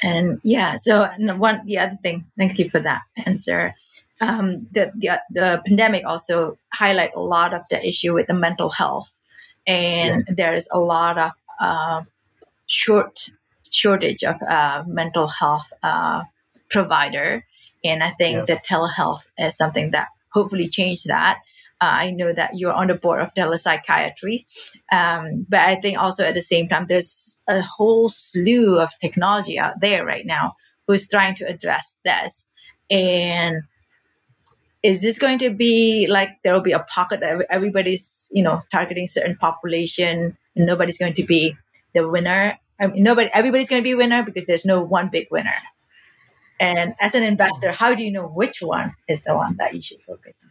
And 0.02 0.40
yeah, 0.42 0.76
so 0.76 1.08
one 1.18 1.62
the 1.66 1.78
other 1.78 1.98
thing, 2.02 2.26
thank 2.36 2.58
you 2.58 2.68
for 2.68 2.80
that 2.80 3.02
answer. 3.24 3.74
Um, 4.20 4.66
the, 4.72 4.92
the 4.94 5.20
the 5.30 5.62
pandemic 5.66 6.04
also 6.06 6.58
highlight 6.72 7.14
a 7.14 7.20
lot 7.20 7.54
of 7.54 7.62
the 7.70 7.86
issue 7.86 8.14
with 8.14 8.26
the 8.26 8.34
mental 8.34 8.70
health, 8.70 9.18
and 9.66 10.24
yeah. 10.26 10.34
there 10.34 10.54
is 10.54 10.68
a 10.72 10.78
lot 10.78 11.18
of 11.18 11.30
uh, 11.60 12.02
short 12.66 13.30
shortage 13.70 14.22
of 14.22 14.40
uh, 14.42 14.84
mental 14.86 15.26
health 15.26 15.72
uh, 15.82 16.24
provider, 16.70 17.44
and 17.84 18.02
I 18.02 18.10
think 18.10 18.36
yeah. 18.36 18.44
that 18.54 18.66
telehealth 18.66 19.26
is 19.38 19.56
something 19.56 19.90
that 19.92 20.08
hopefully 20.32 20.68
change 20.68 21.04
that. 21.04 21.40
Uh, 21.80 21.92
I 21.92 22.10
know 22.10 22.32
that 22.32 22.52
you're 22.54 22.72
on 22.72 22.86
the 22.86 22.94
board 22.94 23.20
of 23.20 23.34
telepsychiatry, 23.34 24.46
um, 24.90 25.44
but 25.48 25.60
I 25.60 25.74
think 25.74 25.98
also 25.98 26.24
at 26.24 26.34
the 26.34 26.40
same 26.40 26.68
time, 26.68 26.86
there's 26.88 27.36
a 27.48 27.60
whole 27.60 28.08
slew 28.08 28.80
of 28.80 28.90
technology 29.00 29.58
out 29.58 29.80
there 29.80 30.04
right 30.04 30.24
now 30.24 30.54
who's 30.86 31.06
trying 31.06 31.34
to 31.36 31.46
address 31.46 31.94
this. 32.04 32.46
And 32.90 33.62
is 34.82 35.02
this 35.02 35.18
going 35.18 35.38
to 35.38 35.50
be 35.50 36.06
like 36.06 36.30
there 36.42 36.54
will 36.54 36.60
be 36.60 36.72
a 36.72 36.80
pocket 36.80 37.20
that 37.20 37.44
everybody's 37.50 38.28
you 38.32 38.42
know 38.42 38.62
targeting 38.70 39.06
certain 39.06 39.36
population 39.36 40.36
and 40.54 40.66
nobody's 40.66 40.98
going 40.98 41.14
to 41.14 41.24
be 41.24 41.56
the 41.92 42.08
winner? 42.08 42.58
I 42.80 42.86
mean, 42.86 43.02
nobody, 43.02 43.30
everybody's 43.32 43.68
going 43.68 43.82
to 43.82 43.88
be 43.88 43.94
winner 43.94 44.22
because 44.22 44.44
there's 44.44 44.64
no 44.64 44.82
one 44.82 45.08
big 45.08 45.28
winner. 45.30 45.50
And 46.58 46.94
as 47.00 47.14
an 47.14 47.22
investor, 47.22 47.72
how 47.72 47.94
do 47.94 48.02
you 48.02 48.10
know 48.10 48.26
which 48.26 48.62
one 48.62 48.94
is 49.08 49.22
the 49.22 49.34
one 49.34 49.56
that 49.58 49.74
you 49.74 49.82
should 49.82 50.02
focus 50.02 50.42
on? 50.44 50.50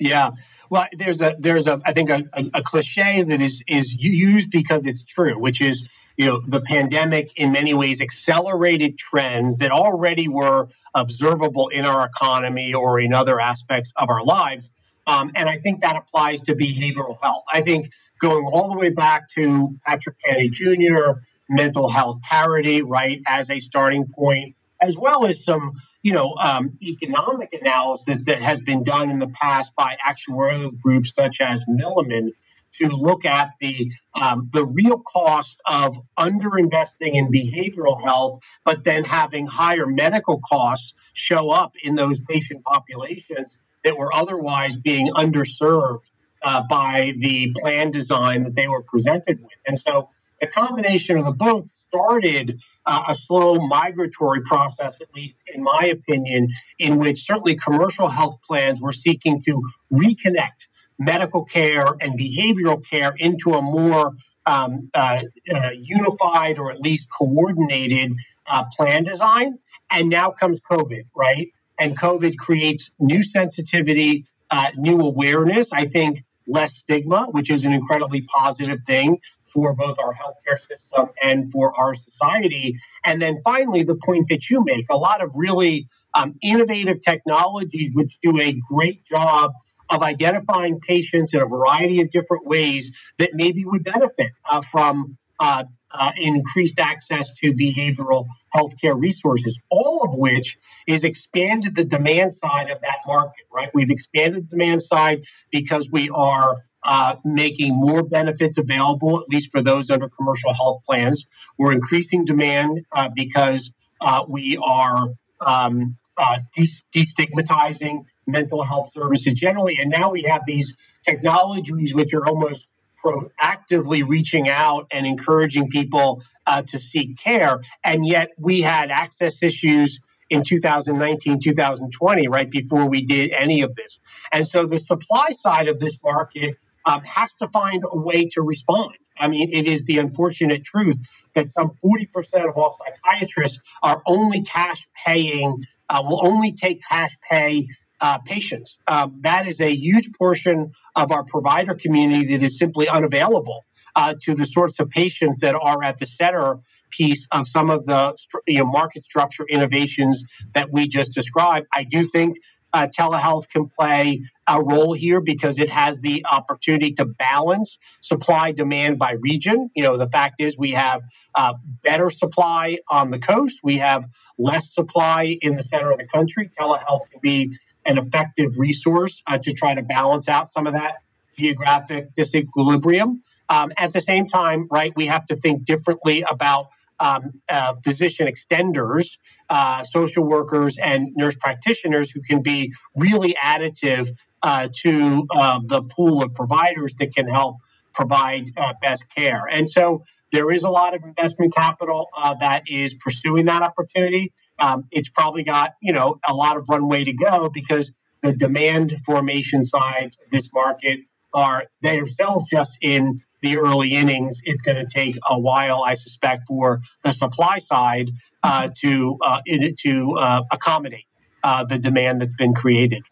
Yeah, 0.00 0.30
well, 0.70 0.86
there's 0.96 1.20
a 1.20 1.36
there's 1.38 1.66
a 1.66 1.78
I 1.84 1.92
think 1.92 2.08
a, 2.08 2.24
a, 2.32 2.50
a, 2.54 2.62
cliche 2.62 3.22
that 3.22 3.40
is 3.40 3.62
is 3.66 3.92
used 3.92 4.50
because 4.50 4.86
it's 4.86 5.04
true, 5.04 5.38
which 5.38 5.60
is 5.60 5.86
you 6.16 6.26
know 6.26 6.40
the 6.46 6.62
pandemic 6.62 7.36
in 7.36 7.52
many 7.52 7.74
ways 7.74 8.00
accelerated 8.00 8.96
trends 8.96 9.58
that 9.58 9.72
already 9.72 10.26
were 10.26 10.68
observable 10.94 11.68
in 11.68 11.84
our 11.84 12.06
economy 12.06 12.72
or 12.72 12.98
in 12.98 13.12
other 13.12 13.38
aspects 13.38 13.92
of 13.94 14.08
our 14.08 14.24
lives, 14.24 14.66
um, 15.06 15.32
and 15.34 15.50
I 15.50 15.58
think 15.58 15.82
that 15.82 15.96
applies 15.96 16.40
to 16.42 16.54
behavioral 16.54 17.18
health. 17.20 17.44
I 17.52 17.60
think 17.60 17.92
going 18.18 18.46
all 18.46 18.70
the 18.70 18.78
way 18.78 18.88
back 18.88 19.28
to 19.32 19.76
Patrick 19.84 20.16
Kennedy 20.24 20.48
Jr. 20.48 21.20
mental 21.46 21.90
health 21.90 22.22
parity, 22.22 22.80
right, 22.80 23.20
as 23.26 23.50
a 23.50 23.58
starting 23.58 24.06
point, 24.06 24.56
as 24.80 24.96
well 24.96 25.26
as 25.26 25.44
some 25.44 25.74
you 26.02 26.12
know, 26.12 26.34
um, 26.42 26.78
economic 26.82 27.52
analysis 27.52 28.20
that 28.24 28.40
has 28.40 28.60
been 28.60 28.84
done 28.84 29.10
in 29.10 29.18
the 29.18 29.28
past 29.28 29.72
by 29.76 29.96
actuarial 30.06 30.78
groups 30.80 31.14
such 31.14 31.38
as 31.40 31.62
Milliman 31.68 32.30
to 32.78 32.86
look 32.86 33.24
at 33.24 33.50
the 33.60 33.90
um, 34.14 34.48
the 34.52 34.64
real 34.64 34.98
cost 34.98 35.60
of 35.66 35.98
underinvesting 36.16 37.14
in 37.14 37.30
behavioral 37.30 38.00
health, 38.02 38.42
but 38.64 38.84
then 38.84 39.04
having 39.04 39.46
higher 39.46 39.86
medical 39.86 40.40
costs 40.40 40.94
show 41.12 41.50
up 41.50 41.74
in 41.82 41.96
those 41.96 42.20
patient 42.20 42.64
populations 42.64 43.52
that 43.84 43.98
were 43.98 44.14
otherwise 44.14 44.76
being 44.76 45.08
underserved 45.08 46.00
uh, 46.42 46.62
by 46.68 47.12
the 47.18 47.52
plan 47.60 47.90
design 47.90 48.44
that 48.44 48.54
they 48.54 48.68
were 48.68 48.82
presented 48.82 49.40
with. 49.40 49.58
And 49.66 49.78
so 49.78 50.10
the 50.40 50.46
combination 50.46 51.18
of 51.18 51.24
the 51.24 51.32
both 51.32 51.68
started 51.68 52.60
a 53.08 53.14
slow 53.14 53.54
migratory 53.56 54.42
process, 54.42 55.00
at 55.00 55.14
least 55.14 55.38
in 55.52 55.62
my 55.62 55.86
opinion, 55.92 56.48
in 56.78 56.98
which 56.98 57.24
certainly 57.24 57.54
commercial 57.56 58.08
health 58.08 58.38
plans 58.46 58.80
were 58.80 58.92
seeking 58.92 59.40
to 59.42 59.62
reconnect 59.92 60.66
medical 60.98 61.44
care 61.44 61.86
and 62.00 62.18
behavioral 62.18 62.84
care 62.84 63.14
into 63.16 63.52
a 63.52 63.62
more 63.62 64.14
um, 64.46 64.90
uh, 64.94 65.22
uh, 65.54 65.70
unified 65.74 66.58
or 66.58 66.70
at 66.70 66.80
least 66.80 67.08
coordinated 67.10 68.12
uh, 68.46 68.64
plan 68.76 69.04
design. 69.04 69.58
And 69.90 70.08
now 70.08 70.30
comes 70.30 70.60
COVID, 70.60 71.06
right? 71.14 71.52
And 71.78 71.98
COVID 71.98 72.36
creates 72.36 72.90
new 72.98 73.22
sensitivity, 73.22 74.26
uh, 74.50 74.70
new 74.76 75.00
awareness. 75.00 75.72
I 75.72 75.86
think 75.86 76.24
less 76.46 76.76
stigma, 76.76 77.26
which 77.30 77.50
is 77.50 77.64
an 77.64 77.72
incredibly 77.72 78.22
positive 78.22 78.80
thing 78.86 79.20
for 79.52 79.74
both 79.74 79.98
our 79.98 80.14
healthcare 80.14 80.58
system 80.58 81.08
and 81.22 81.50
for 81.52 81.78
our 81.78 81.94
society. 81.94 82.76
And 83.04 83.20
then 83.20 83.40
finally, 83.44 83.82
the 83.82 83.96
point 83.96 84.26
that 84.28 84.48
you 84.48 84.62
make 84.64 84.86
a 84.90 84.96
lot 84.96 85.22
of 85.22 85.32
really 85.36 85.88
um, 86.14 86.36
innovative 86.42 87.00
technologies 87.02 87.92
which 87.94 88.18
do 88.22 88.38
a 88.40 88.52
great 88.68 89.04
job 89.04 89.52
of 89.90 90.02
identifying 90.02 90.80
patients 90.80 91.34
in 91.34 91.40
a 91.40 91.46
variety 91.46 92.00
of 92.00 92.10
different 92.10 92.46
ways 92.46 92.92
that 93.18 93.30
maybe 93.34 93.64
would 93.64 93.84
benefit 93.84 94.32
uh, 94.48 94.60
from 94.60 95.18
uh, 95.40 95.64
uh, 95.92 96.12
increased 96.16 96.78
access 96.78 97.34
to 97.34 97.52
behavioral 97.52 98.26
healthcare 98.54 98.98
resources, 98.98 99.58
all 99.70 100.04
of 100.04 100.14
which 100.14 100.58
is 100.86 101.02
expanded 101.02 101.74
the 101.74 101.84
demand 101.84 102.34
side 102.34 102.70
of 102.70 102.80
that 102.82 102.98
market, 103.06 103.44
right? 103.52 103.70
We've 103.74 103.90
expanded 103.90 104.44
the 104.44 104.56
demand 104.56 104.82
side 104.82 105.24
because 105.50 105.90
we 105.90 106.10
are 106.10 106.58
uh, 106.82 107.16
making 107.24 107.74
more 107.74 108.02
benefits 108.02 108.58
available, 108.58 109.20
at 109.20 109.28
least 109.28 109.50
for 109.50 109.62
those 109.62 109.90
under 109.90 110.08
commercial 110.08 110.52
health 110.54 110.82
plans. 110.86 111.26
We're 111.58 111.72
increasing 111.72 112.24
demand 112.24 112.86
uh, 112.92 113.08
because 113.14 113.70
uh, 114.00 114.24
we 114.28 114.58
are 114.62 115.08
um, 115.40 115.96
uh, 116.16 116.38
destigmatizing 116.56 118.04
mental 118.26 118.62
health 118.62 118.92
services 118.92 119.34
generally. 119.34 119.76
And 119.78 119.90
now 119.90 120.10
we 120.10 120.22
have 120.22 120.42
these 120.46 120.74
technologies 121.04 121.94
which 121.94 122.14
are 122.14 122.26
almost 122.26 122.66
proactively 123.04 124.06
reaching 124.06 124.48
out 124.48 124.88
and 124.90 125.06
encouraging 125.06 125.68
people 125.68 126.22
uh, 126.46 126.62
to 126.62 126.78
seek 126.78 127.16
care. 127.18 127.60
And 127.82 128.06
yet 128.06 128.30
we 128.38 128.60
had 128.60 128.90
access 128.90 129.42
issues 129.42 130.00
in 130.28 130.44
2019, 130.44 131.40
2020, 131.42 132.28
right 132.28 132.50
before 132.50 132.88
we 132.88 133.04
did 133.04 133.32
any 133.32 133.62
of 133.62 133.74
this. 133.74 134.00
And 134.32 134.46
so 134.46 134.66
the 134.66 134.78
supply 134.78 135.30
side 135.36 135.68
of 135.68 135.80
this 135.80 135.98
market 136.02 136.56
um, 136.86 137.02
has 137.04 137.34
to 137.36 137.48
find 137.48 137.82
a 137.84 137.96
way 137.96 138.28
to 138.32 138.42
respond. 138.42 138.96
I 139.18 139.28
mean, 139.28 139.50
it 139.52 139.66
is 139.66 139.84
the 139.84 139.98
unfortunate 139.98 140.64
truth 140.64 140.98
that 141.34 141.50
some 141.50 141.70
40% 141.84 142.48
of 142.48 142.56
all 142.56 142.72
psychiatrists 142.72 143.60
are 143.82 144.02
only 144.06 144.42
cash 144.42 144.88
paying, 145.04 145.64
uh, 145.88 146.02
will 146.04 146.26
only 146.26 146.52
take 146.52 146.80
cash 146.88 147.16
pay 147.28 147.68
uh, 148.00 148.18
patients. 148.18 148.78
Um, 148.86 149.20
that 149.22 149.46
is 149.46 149.60
a 149.60 149.74
huge 149.74 150.10
portion 150.18 150.72
of 150.96 151.12
our 151.12 151.24
provider 151.24 151.74
community 151.74 152.34
that 152.36 152.42
is 152.42 152.58
simply 152.58 152.88
unavailable 152.88 153.64
uh, 153.94 154.14
to 154.22 154.34
the 154.34 154.46
sorts 154.46 154.80
of 154.80 154.88
patients 154.88 155.40
that 155.40 155.54
are 155.54 155.82
at 155.82 155.98
the 155.98 156.06
center 156.06 156.60
piece 156.90 157.28
of 157.30 157.46
some 157.46 157.70
of 157.70 157.86
the 157.86 158.16
you 158.46 158.58
know 158.58 158.66
market 158.66 159.04
structure 159.04 159.44
innovations 159.48 160.24
that 160.54 160.72
we 160.72 160.88
just 160.88 161.12
described. 161.12 161.66
I 161.72 161.84
do 161.84 162.04
think 162.04 162.38
uh, 162.72 162.86
telehealth 162.86 163.48
can 163.48 163.68
play 163.68 164.22
a 164.46 164.62
role 164.62 164.92
here 164.92 165.20
because 165.20 165.58
it 165.58 165.68
has 165.68 165.98
the 165.98 166.24
opportunity 166.30 166.92
to 166.92 167.04
balance 167.04 167.78
supply 168.00 168.52
demand 168.52 168.98
by 168.98 169.12
region. 169.12 169.70
You 169.74 169.84
know, 169.84 169.96
the 169.96 170.08
fact 170.08 170.40
is 170.40 170.58
we 170.58 170.72
have 170.72 171.02
uh, 171.34 171.54
better 171.82 172.10
supply 172.10 172.78
on 172.88 173.10
the 173.10 173.18
coast, 173.18 173.60
we 173.62 173.78
have 173.78 174.04
less 174.38 174.74
supply 174.74 175.36
in 175.40 175.56
the 175.56 175.62
center 175.62 175.90
of 175.90 175.98
the 175.98 176.06
country. 176.06 176.50
Telehealth 176.58 177.10
can 177.10 177.20
be 177.22 177.56
an 177.84 177.98
effective 177.98 178.58
resource 178.58 179.22
uh, 179.26 179.38
to 179.38 179.52
try 179.52 179.74
to 179.74 179.82
balance 179.82 180.28
out 180.28 180.52
some 180.52 180.66
of 180.66 180.74
that 180.74 181.02
geographic 181.38 182.14
disequilibrium. 182.16 183.20
Um, 183.48 183.72
at 183.76 183.92
the 183.92 184.00
same 184.00 184.26
time, 184.26 184.68
right, 184.70 184.92
we 184.94 185.06
have 185.06 185.26
to 185.26 185.36
think 185.36 185.64
differently 185.64 186.24
about 186.28 186.68
um, 187.00 187.40
uh, 187.48 187.72
physician 187.82 188.28
extenders, 188.28 189.18
uh, 189.48 189.84
social 189.84 190.22
workers, 190.22 190.78
and 190.78 191.12
nurse 191.16 191.34
practitioners 191.34 192.10
who 192.10 192.20
can 192.20 192.42
be 192.42 192.72
really 192.94 193.34
additive 193.42 194.10
uh, 194.42 194.68
to 194.82 195.26
uh, 195.30 195.60
the 195.64 195.82
pool 195.82 196.22
of 196.22 196.34
providers 196.34 196.94
that 196.98 197.14
can 197.14 197.26
help 197.26 197.56
provide 197.92 198.52
uh, 198.56 198.74
best 198.80 199.04
care. 199.14 199.42
And 199.50 199.68
so 199.68 200.04
there 200.32 200.50
is 200.50 200.62
a 200.62 200.70
lot 200.70 200.94
of 200.94 201.02
investment 201.02 201.54
capital 201.54 202.08
uh, 202.16 202.34
that 202.40 202.64
is 202.68 202.94
pursuing 202.94 203.46
that 203.46 203.62
opportunity. 203.62 204.32
Um, 204.58 204.84
it's 204.90 205.08
probably 205.08 205.42
got 205.42 205.72
you 205.82 205.92
know 205.92 206.20
a 206.26 206.34
lot 206.34 206.56
of 206.56 206.68
runway 206.68 207.04
to 207.04 207.12
go 207.12 207.48
because 207.48 207.90
the 208.22 208.32
demand 208.32 208.94
formation 209.04 209.64
sides 209.64 210.18
of 210.22 210.30
this 210.30 210.48
market 210.52 211.00
are 211.32 211.64
themselves 211.80 212.48
just 212.48 212.76
in 212.80 213.22
the 213.42 213.58
early 213.58 213.94
innings. 213.94 214.40
It's 214.44 214.62
going 214.62 214.76
to 214.76 214.86
take 214.86 215.16
a 215.28 215.38
while, 215.38 215.82
I 215.82 215.94
suspect, 215.94 216.46
for 216.46 216.80
the 217.02 217.12
supply 217.12 217.58
side 217.58 218.10
uh, 218.42 218.68
to 218.78 219.18
uh, 219.22 219.40
to 219.78 220.16
uh, 220.18 220.42
accommodate 220.50 221.06
uh, 221.42 221.64
the 221.64 221.78
demand 221.78 222.22
that's 222.22 222.34
been 222.34 222.54
created. 222.54 223.02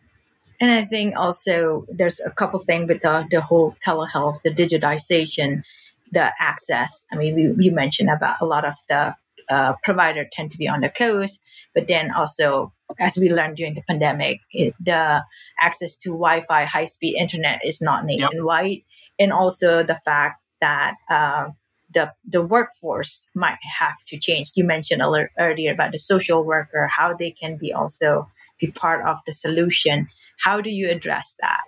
And 0.60 0.72
I 0.72 0.84
think 0.84 1.16
also 1.16 1.86
there's 1.88 2.20
a 2.20 2.30
couple 2.30 2.58
things 2.58 2.88
with 2.88 3.02
the, 3.02 3.26
the 3.30 3.40
whole 3.40 3.76
telehealth, 3.86 4.42
the 4.42 4.50
digitization, 4.50 5.62
the 6.10 6.32
access. 6.40 7.04
I 7.12 7.16
mean, 7.16 7.34
we, 7.36 7.64
you 7.64 7.70
mentioned 7.70 8.10
about 8.10 8.36
a 8.40 8.44
lot 8.44 8.64
of 8.64 8.74
the 8.88 9.14
uh, 9.48 9.74
provider 9.84 10.26
tend 10.30 10.50
to 10.52 10.58
be 10.58 10.68
on 10.68 10.80
the 10.80 10.88
coast, 10.88 11.40
but 11.74 11.86
then 11.86 12.10
also 12.10 12.72
as 12.98 13.16
we 13.16 13.30
learned 13.30 13.56
during 13.56 13.74
the 13.74 13.82
pandemic, 13.82 14.40
it, 14.50 14.74
the 14.80 15.22
access 15.60 15.94
to 15.96 16.10
Wi-Fi, 16.10 16.64
high-speed 16.64 17.16
internet 17.16 17.60
is 17.64 17.80
not 17.80 18.04
nationwide. 18.04 18.68
Yep 18.68 18.82
and 19.18 19.32
also 19.32 19.82
the 19.82 19.98
fact 20.04 20.42
that 20.60 20.94
uh, 21.10 21.48
the 21.92 22.12
the 22.26 22.42
workforce 22.42 23.26
might 23.34 23.58
have 23.78 23.96
to 24.08 24.18
change. 24.18 24.52
You 24.54 24.64
mentioned 24.64 25.02
earlier 25.38 25.72
about 25.72 25.92
the 25.92 25.98
social 25.98 26.44
worker, 26.44 26.86
how 26.86 27.14
they 27.14 27.30
can 27.30 27.56
be 27.56 27.72
also 27.72 28.28
be 28.60 28.68
part 28.70 29.06
of 29.06 29.18
the 29.26 29.34
solution. 29.34 30.08
How 30.38 30.60
do 30.60 30.70
you 30.70 30.90
address 30.90 31.34
that? 31.40 31.64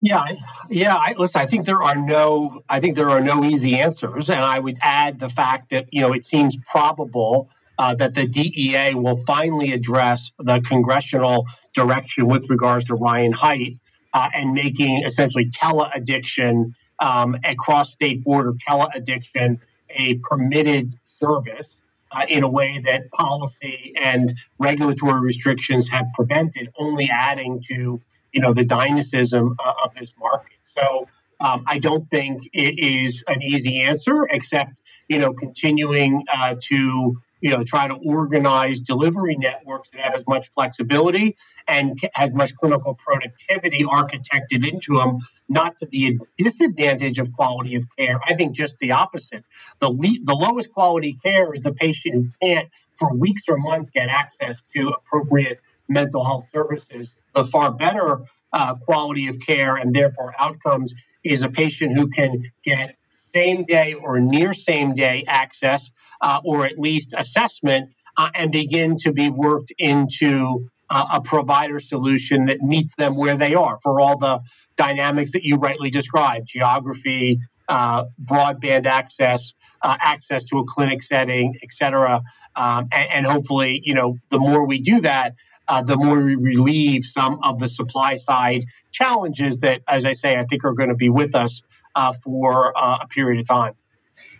Yeah, 0.00 0.24
yeah. 0.70 0.94
I, 0.94 1.14
listen, 1.18 1.40
I 1.40 1.46
think 1.46 1.64
there 1.64 1.82
are 1.82 1.96
no, 1.96 2.60
I 2.68 2.78
think 2.78 2.94
there 2.94 3.10
are 3.10 3.20
no 3.20 3.42
easy 3.44 3.76
answers, 3.76 4.30
and 4.30 4.38
I 4.38 4.58
would 4.58 4.78
add 4.80 5.18
the 5.18 5.28
fact 5.28 5.70
that 5.70 5.86
you 5.90 6.02
know 6.02 6.12
it 6.12 6.24
seems 6.24 6.56
probable 6.56 7.50
uh, 7.78 7.94
that 7.94 8.14
the 8.14 8.26
DEA 8.26 8.94
will 8.94 9.16
finally 9.24 9.72
address 9.72 10.32
the 10.38 10.60
congressional 10.60 11.46
direction 11.74 12.26
with 12.26 12.48
regards 12.48 12.86
to 12.86 12.94
Ryan 12.94 13.32
Haight 13.32 13.78
uh, 14.12 14.28
and 14.34 14.52
making 14.52 15.02
essentially 15.04 15.50
tele 15.52 15.88
addiction, 15.94 16.74
um, 16.98 17.36
a 17.44 17.54
cross 17.54 17.92
state 17.92 18.24
border 18.24 18.54
tele 18.66 18.88
addiction, 18.94 19.60
a 19.90 20.14
permitted 20.16 20.98
service 21.04 21.76
uh, 22.10 22.24
in 22.28 22.42
a 22.42 22.48
way 22.48 22.82
that 22.84 23.10
policy 23.10 23.92
and 24.00 24.34
regulatory 24.58 25.20
restrictions 25.20 25.88
have 25.88 26.06
prevented, 26.14 26.70
only 26.78 27.10
adding 27.12 27.62
to 27.68 28.00
you 28.32 28.40
know 28.40 28.54
the 28.54 28.64
dynamism 28.64 29.56
uh, 29.58 29.72
of 29.84 29.94
this 29.94 30.12
market. 30.18 30.56
So. 30.64 31.08
Um, 31.40 31.62
I 31.68 31.78
don't 31.78 32.10
think 32.10 32.48
it 32.52 32.80
is 32.80 33.22
an 33.28 33.44
easy 33.44 33.82
answer, 33.82 34.26
except 34.28 34.80
you 35.08 35.20
know 35.20 35.32
continuing 35.32 36.24
uh, 36.34 36.56
to 36.62 37.22
you 37.40 37.50
know, 37.50 37.62
try 37.64 37.88
to 37.88 37.94
organize 37.94 38.80
delivery 38.80 39.36
networks 39.36 39.90
that 39.90 40.00
have 40.00 40.14
as 40.14 40.26
much 40.26 40.48
flexibility 40.50 41.36
and 41.66 41.98
as 42.16 42.32
much 42.32 42.54
clinical 42.56 42.94
productivity 42.94 43.84
architected 43.84 44.68
into 44.68 44.96
them, 44.96 45.18
not 45.48 45.78
to 45.78 45.86
the 45.86 46.18
disadvantage 46.36 47.18
of 47.18 47.32
quality 47.32 47.76
of 47.76 47.84
care. 47.96 48.20
I 48.26 48.34
think 48.34 48.56
just 48.56 48.76
the 48.78 48.92
opposite. 48.92 49.44
The 49.80 49.88
the 50.24 50.34
lowest 50.34 50.72
quality 50.72 51.18
care 51.22 51.52
is 51.52 51.60
the 51.60 51.72
patient 51.72 52.14
who 52.14 52.28
can't, 52.42 52.68
for 52.96 53.14
weeks 53.14 53.44
or 53.48 53.56
months, 53.56 53.90
get 53.90 54.08
access 54.08 54.62
to 54.74 54.88
appropriate 54.88 55.60
mental 55.88 56.24
health 56.24 56.48
services. 56.50 57.16
The 57.34 57.44
far 57.44 57.72
better 57.72 58.20
uh, 58.52 58.74
quality 58.76 59.28
of 59.28 59.40
care 59.40 59.76
and 59.76 59.94
therefore 59.94 60.34
outcomes 60.38 60.94
is 61.24 61.42
a 61.42 61.48
patient 61.48 61.94
who 61.94 62.08
can 62.08 62.50
get 62.64 62.96
same 63.38 63.64
day 63.64 63.94
or 63.94 64.18
near 64.18 64.52
same 64.52 64.94
day 64.94 65.24
access 65.28 65.90
uh, 66.20 66.40
or 66.44 66.66
at 66.66 66.76
least 66.78 67.14
assessment 67.16 67.90
uh, 68.16 68.30
and 68.34 68.50
begin 68.50 68.96
to 68.98 69.12
be 69.12 69.30
worked 69.30 69.72
into 69.78 70.68
uh, 70.90 71.06
a 71.14 71.20
provider 71.20 71.78
solution 71.78 72.46
that 72.46 72.60
meets 72.60 72.94
them 72.96 73.14
where 73.14 73.36
they 73.36 73.54
are 73.54 73.78
for 73.82 74.00
all 74.00 74.16
the 74.18 74.40
dynamics 74.76 75.32
that 75.32 75.44
you 75.44 75.56
rightly 75.56 75.90
described 75.90 76.48
geography, 76.48 77.38
uh, 77.68 78.04
broadband 78.20 78.86
access, 78.86 79.54
uh, 79.82 79.96
access 80.00 80.42
to 80.44 80.58
a 80.58 80.64
clinic 80.66 81.02
setting, 81.02 81.54
et 81.62 81.70
cetera. 81.70 82.22
Um, 82.56 82.88
and, 82.92 83.10
and, 83.12 83.26
hopefully, 83.26 83.80
you 83.84 83.94
know, 83.94 84.16
the 84.30 84.38
more 84.38 84.66
we 84.66 84.80
do 84.80 85.02
that, 85.02 85.34
uh, 85.68 85.82
the 85.82 85.96
more 85.96 86.18
we 86.18 86.34
relieve 86.34 87.04
some 87.04 87.38
of 87.44 87.60
the 87.60 87.68
supply 87.68 88.16
side 88.16 88.64
challenges 88.90 89.58
that, 89.58 89.82
as 89.86 90.06
I 90.06 90.14
say, 90.14 90.36
I 90.36 90.44
think 90.44 90.64
are 90.64 90.72
going 90.72 90.88
to 90.88 90.96
be 90.96 91.10
with 91.10 91.34
us 91.34 91.62
uh, 91.98 92.12
for 92.12 92.72
uh, 92.78 92.98
a 93.02 93.08
period 93.08 93.40
of 93.40 93.48
time. 93.48 93.74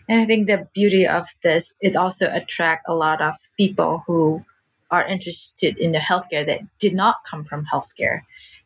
And 0.07 0.21
I 0.21 0.25
think 0.25 0.47
the 0.47 0.67
beauty 0.73 1.05
of 1.05 1.27
this, 1.43 1.73
it 1.81 1.95
also 1.95 2.31
attract 2.31 2.85
a 2.87 2.95
lot 2.95 3.21
of 3.21 3.35
people 3.57 4.03
who 4.07 4.43
are 4.89 5.05
interested 5.05 5.77
in 5.77 5.91
the 5.91 5.99
healthcare 5.99 6.45
that 6.47 6.61
did 6.79 6.95
not 6.95 7.17
come 7.29 7.43
from 7.43 7.65
healthcare. 7.71 8.21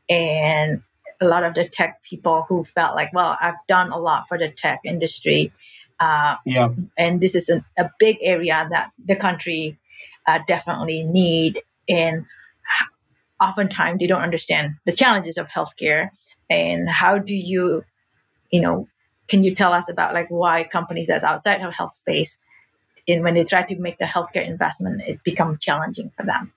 And 0.10 0.84
a 1.20 1.28
lot 1.28 1.44
of 1.44 1.56
the 1.56 1.68
tech 1.68 2.02
people 2.04 2.46
who 2.48 2.64
felt 2.64 2.96
like, 2.96 3.12
well, 3.14 3.36
I've 3.42 3.62
done 3.68 3.92
a 3.92 3.98
lot 3.98 4.28
for 4.28 4.38
the 4.38 4.50
tech 4.50 4.82
industry. 4.86 5.52
Uh, 6.00 6.36
yeah. 6.46 6.70
And 6.98 7.20
this 7.20 7.36
is 7.36 7.50
a, 7.50 7.66
a, 7.78 7.90
big 8.00 8.18
area 8.22 8.68
that 8.72 8.92
the 9.04 9.16
country 9.16 9.78
uh, 10.28 10.40
definitely 10.48 11.04
need. 11.04 11.62
And 11.88 12.26
oftentimes 13.42 14.00
they 14.00 14.08
don't 14.08 14.22
understand 14.22 14.76
the 14.86 14.92
challenges 14.92 15.38
of 15.38 15.48
healthcare 15.48 16.10
and 16.50 16.90
how 16.90 17.18
do 17.18 17.34
you, 17.34 17.84
you 18.54 18.62
know, 18.62 18.88
can 19.28 19.44
you 19.44 19.56
tell 19.56 19.74
us 19.74 19.90
about 19.90 20.14
like 20.14 20.28
why 20.30 20.64
companies 20.64 21.08
that's 21.08 21.24
outside 21.24 21.62
of 21.62 21.74
health 21.74 21.96
space 21.96 22.38
in 23.08 23.24
when 23.24 23.34
they 23.34 23.44
try 23.44 23.64
to 23.64 23.76
make 23.80 23.98
the 23.98 24.06
healthcare 24.06 24.48
investment 24.48 25.02
it 25.08 25.24
become 25.24 25.58
challenging 25.58 26.12
for 26.16 26.24
them? 26.24 26.54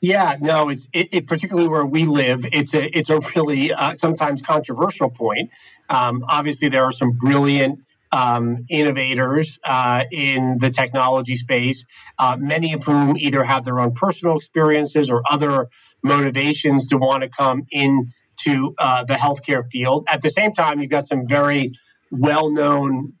Yeah 0.00 0.36
no 0.40 0.70
it's 0.70 0.88
it, 0.92 1.08
it 1.12 1.26
particularly 1.26 1.68
where 1.68 1.84
we 1.84 2.06
live 2.06 2.46
it's 2.52 2.74
a 2.74 2.98
it's 2.98 3.10
a 3.10 3.20
really 3.34 3.72
uh, 3.72 3.94
sometimes 3.94 4.40
controversial 4.40 5.10
point. 5.10 5.50
Um, 5.90 6.24
obviously 6.26 6.70
there 6.70 6.84
are 6.84 6.92
some 6.92 7.12
brilliant 7.12 7.80
um, 8.10 8.64
innovators 8.70 9.58
uh, 9.64 10.04
in 10.10 10.58
the 10.58 10.70
technology 10.70 11.36
space, 11.36 11.84
uh, 12.18 12.36
many 12.38 12.72
of 12.72 12.84
whom 12.84 13.16
either 13.18 13.44
have 13.44 13.64
their 13.64 13.78
own 13.80 13.92
personal 13.92 14.36
experiences 14.36 15.10
or 15.10 15.22
other 15.28 15.68
motivations 16.02 16.86
to 16.88 16.96
want 16.96 17.24
to 17.24 17.28
come 17.28 17.66
in 17.70 18.12
to 18.44 18.74
uh, 18.78 19.04
the 19.04 19.14
healthcare 19.14 19.68
field. 19.70 20.06
At 20.08 20.22
the 20.22 20.30
same 20.30 20.52
time, 20.52 20.80
you've 20.80 20.90
got 20.90 21.06
some 21.06 21.26
very 21.26 21.72
well 22.10 22.50
known, 22.50 23.14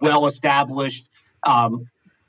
well 0.00 0.26
established 0.26 1.08
um, 1.44 1.86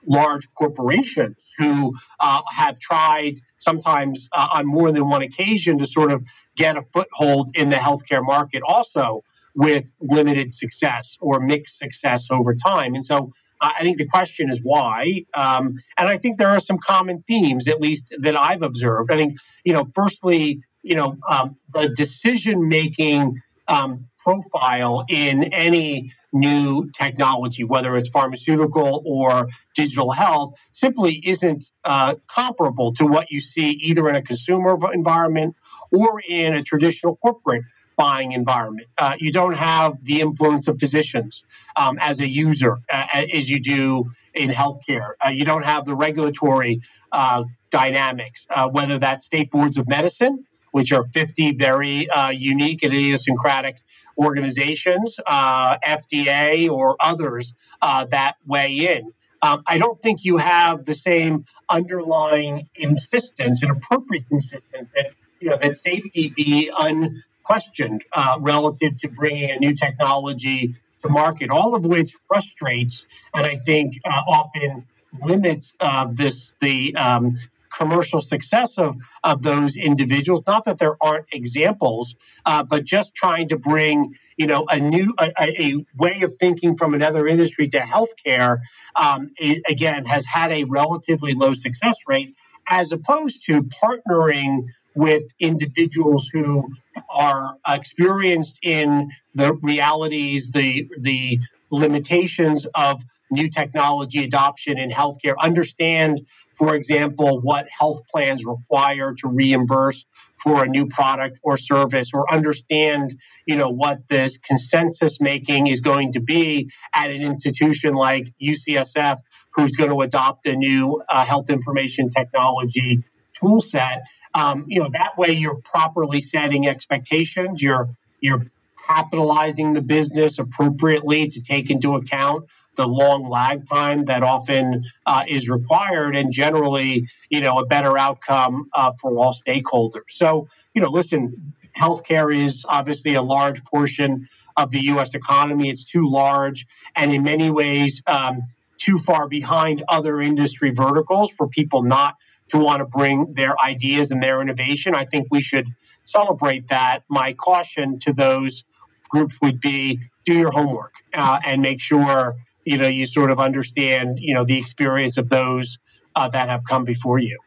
large 0.08 0.48
corporations 0.54 1.38
who 1.58 1.96
uh, 2.20 2.42
have 2.56 2.80
tried 2.80 3.36
sometimes 3.58 4.30
uh, 4.32 4.48
on 4.54 4.68
more 4.68 4.92
than 4.92 5.10
one 5.10 5.22
occasion 5.22 5.80
to 5.80 5.88
sort 5.88 6.12
of 6.12 6.24
get 6.56 6.78
a 6.78 6.84
foothold 6.94 7.56
in 7.56 7.70
the 7.70 7.76
healthcare 7.76 8.24
market 8.24 8.62
also 8.68 9.24
with 9.56 9.92
limited 10.02 10.54
success 10.54 11.18
or 11.22 11.40
mixed 11.40 11.78
success 11.78 12.28
over 12.30 12.54
time. 12.54 12.94
And 12.94 13.04
so 13.04 13.32
uh, 13.62 13.72
I 13.80 13.84
think 13.84 13.98
the 13.98 14.06
question 14.06 14.50
is 14.50 14.60
why. 14.62 15.26
Um, 15.34 15.76
and 15.98 16.08
I 16.08 16.18
think 16.18 16.38
there 16.38 16.50
are 16.50 16.60
some 16.60 16.78
common 16.78 17.24
themes, 17.28 17.68
at 17.68 17.80
least 17.80 18.14
that 18.20 18.36
I've 18.36 18.62
observed. 18.62 19.12
I 19.12 19.18
think, 19.18 19.38
you 19.64 19.74
know, 19.74 19.86
firstly, 19.86 20.62
you 20.86 20.96
know, 20.96 21.18
um, 21.28 21.58
the 21.74 21.90
decision 21.90 22.70
making 22.70 23.42
um, 23.68 24.08
profile 24.20 25.04
in 25.10 25.44
any 25.46 26.14
new 26.32 26.90
technology, 26.92 27.64
whether 27.64 27.96
it's 27.98 28.10
pharmaceutical 28.10 29.02
or 29.06 29.48
digital 29.76 30.12
health, 30.12 30.60
simply 30.72 31.20
isn't 31.26 31.66
uh, 31.84 32.16
comparable 32.28 32.94
to 32.94 33.06
what 33.06 33.32
you 33.32 33.40
see 33.40 33.72
either 33.72 34.08
in 34.10 34.16
a 34.16 34.22
consumer 34.22 34.78
environment 34.94 35.56
or 35.92 36.22
in 36.22 36.54
a 36.54 36.62
traditional 36.62 37.16
corporate 37.16 37.64
buying 37.98 38.34
environment. 38.34 38.88
Uh, 38.98 39.16
you 39.18 39.32
don't 39.32 39.56
have 39.56 39.94
the 40.04 40.22
influence 40.22 40.68
of 40.68 40.78
physicians 40.80 41.44
um, 41.76 41.98
as 42.00 42.20
a 42.20 42.30
user 42.30 42.78
uh, 42.92 43.06
as 43.34 43.50
you 43.50 43.60
do 43.60 44.12
in 44.34 44.50
healthcare. 44.50 45.14
Uh, 45.26 45.30
you 45.30 45.46
don't 45.46 45.64
have 45.64 45.86
the 45.86 45.96
regulatory 45.96 46.82
uh, 47.12 47.44
dynamics, 47.72 48.46
uh, 48.50 48.68
whether 48.70 49.00
that's 49.00 49.26
state 49.26 49.50
boards 49.50 49.78
of 49.78 49.88
medicine, 49.88 50.46
which 50.76 50.92
are 50.92 51.04
50 51.04 51.54
very 51.54 52.10
uh, 52.10 52.32
unique 52.32 52.84
and 52.84 52.94
idiosyncratic 52.94 53.78
organizations, 54.18 55.18
FDA 55.26 56.70
or 56.70 56.98
others 57.00 57.54
that 57.82 58.36
weigh 58.46 58.98
in. 58.98 59.14
Um, 59.42 59.64
I 59.66 59.78
don't 59.78 60.02
think 60.02 60.26
you 60.26 60.36
have 60.36 60.84
the 60.84 60.94
same 60.94 61.46
underlying 61.70 62.68
insistence 62.76 63.64
and 63.64 63.72
appropriate 63.72 64.26
insistence 64.32 64.90
that 64.96 65.12
you 65.40 65.50
know 65.50 65.58
that 65.62 65.78
safety 65.78 66.34
be 66.36 66.72
unquestioned 66.78 68.02
uh, 68.12 68.38
relative 68.40 68.98
to 68.98 69.08
bringing 69.08 69.52
a 69.52 69.60
new 69.60 69.76
technology 69.76 70.76
to 71.04 71.10
market, 71.10 71.52
all 71.52 71.76
of 71.76 71.86
which 71.86 72.16
frustrates 72.28 73.06
and 73.34 73.46
I 73.46 73.56
think 73.56 74.02
uh, 74.04 74.10
often 74.10 74.88
limits 75.24 75.76
uh, 75.80 76.08
this 76.12 76.56
the 76.60 76.96
um, 76.96 77.38
commercial 77.78 78.22
success 78.22 78.78
of, 78.78 78.96
of 79.24 79.42
those 79.42 79.78
individuals. 79.78 80.44
Not 80.48 80.66
that 80.66 80.80
there 80.80 80.96
aren't 81.02 81.28
examples, 81.32 82.16
uh, 82.46 82.64
but 82.64 82.84
just 82.84 83.14
trying 83.16 83.50
to 83.50 83.58
bring 83.58 84.16
you 84.38 84.48
know 84.48 84.66
a 84.70 84.80
new 84.80 85.14
a, 85.18 85.32
a, 85.40 85.86
way 85.96 86.22
of 86.24 86.36
thinking 86.38 86.76
from 86.76 86.94
another 86.94 87.26
industry 87.26 87.70
to 87.70 87.80
healthcare 87.80 88.58
um, 88.96 89.32
it, 89.38 89.64
again 89.70 90.04
has 90.06 90.26
had 90.26 90.52
a 90.52 90.66
relatively 90.66 91.34
low 91.34 91.54
success 91.54 91.96
rate 92.06 92.36
as 92.68 92.92
opposed 92.92 93.46
to 93.46 93.64
partnering 93.64 94.66
with 94.96 95.24
individuals 95.40 96.28
who 96.32 96.70
are 97.10 97.58
experienced 97.68 98.58
in 98.62 99.12
the 99.36 99.54
realities, 99.54 100.50
the 100.50 100.90
the 100.98 101.40
limitations 101.70 102.66
of 102.74 103.04
new 103.32 103.50
technology 103.50 104.24
adoption 104.24 104.78
in 104.78 104.90
healthcare, 104.90 105.36
understand, 105.40 106.26
for 106.56 106.76
example, 106.76 107.42
what 107.42 107.68
health 107.70 108.02
plans 108.12 108.46
require 108.46 109.14
to 109.14 109.28
reimburse 109.28 110.06
for 110.38 110.64
a 110.64 110.68
new 110.68 110.86
product 110.88 111.40
or 111.42 111.58
service, 111.58 112.12
or 112.14 112.32
understand, 112.32 113.18
you 113.46 113.56
know, 113.56 113.70
what 113.70 114.08
this 114.08 114.38
consensus 114.38 115.20
making 115.20 115.68
is 115.68 115.82
going 115.82 116.14
to 116.14 116.20
be 116.20 116.70
at 116.94 117.10
an 117.10 117.22
institution 117.22 117.96
like 117.96 118.32
UCSF, 118.42 119.18
who's 119.54 119.72
going 119.72 119.90
to 119.90 120.02
adopt 120.02 120.46
a 120.46 120.56
new 120.56 121.02
uh, 121.10 121.26
health 121.26 121.50
information 121.50 122.10
technology 122.10 123.04
tool 123.34 123.60
set. 123.60 124.04
Um, 124.34 124.66
you 124.68 124.82
know 124.82 124.90
that 124.92 125.18
way 125.18 125.32
you're 125.32 125.62
properly 125.64 126.22
setting 126.22 126.68
expectations. 126.68 127.62
You're 127.62 127.90
you're 128.20 128.46
capitalizing 128.86 129.74
the 129.74 129.82
business 129.82 130.40
appropriately 130.40 131.30
to 131.30 131.42
take 131.42 131.72
into 131.72 131.96
account 131.96 132.46
the 132.76 132.88
long 132.88 133.30
lag 133.30 133.68
time 133.68 134.06
that 134.06 134.24
often 134.24 134.86
uh, 135.06 135.24
is 135.28 135.50
required 135.50 136.16
and 136.16 136.32
generally 136.32 137.08
you 137.30 137.42
know 137.42 137.60
a 137.60 137.66
better 137.66 137.98
outcome 137.98 138.70
uh, 138.74 138.92
for 139.00 139.18
all 139.18 139.34
stakeholders 139.34 140.10
so 140.10 140.48
you 140.74 140.82
know 140.82 140.90
listen 140.90 141.54
healthcare 141.76 142.34
is 142.34 142.66
obviously 142.68 143.16
a 143.16 143.22
large 143.22 143.64
portion 143.64 144.28
of 144.58 144.72
the 144.72 144.80
us 144.80 145.16
economy 145.16 145.70
it's 145.70 145.86
too 145.86 146.10
large 146.10 146.66
and 146.96 147.12
in 147.12 147.24
many 147.24 147.50
ways 147.50 148.02
um, 148.08 148.44
too 148.78 148.98
far 148.98 149.28
behind 149.28 149.84
other 149.88 150.22
industry 150.22 150.72
verticals 150.72 151.32
for 151.32 151.48
people 151.48 151.84
not 151.84 152.16
to 152.50 152.58
want 152.58 152.80
to 152.80 152.86
bring 152.86 153.34
their 153.34 153.56
ideas 153.60 154.12
and 154.12 154.22
their 154.22 154.42
innovation. 154.42 154.94
I 154.94 155.06
think 155.06 155.28
we 155.32 155.42
should 155.42 155.68
celebrate 156.04 156.70
that. 156.70 157.04
My 157.10 157.34
caution 157.34 158.00
to 158.00 158.14
those 158.14 158.64
groups 159.10 159.40
would 159.42 159.60
be 159.60 160.00
do 160.26 160.34
your 160.34 160.52
homework 160.52 160.94
uh, 161.14 161.40
and 161.46 161.62
make 161.62 161.80
sure 161.80 162.36
you 162.66 162.78
know 162.78 162.88
you 162.88 163.06
sort 163.06 163.32
of 163.32 163.40
understand 163.40 164.20
you 164.20 164.34
know 164.34 164.44
the 164.44 164.58
experience 164.58 165.18
of 165.18 165.30
those 165.30 165.78
uh, 166.16 166.28
that 166.30 166.50
have 166.50 166.64
come 166.66 166.84
before 166.84 167.20
you. 167.20 167.40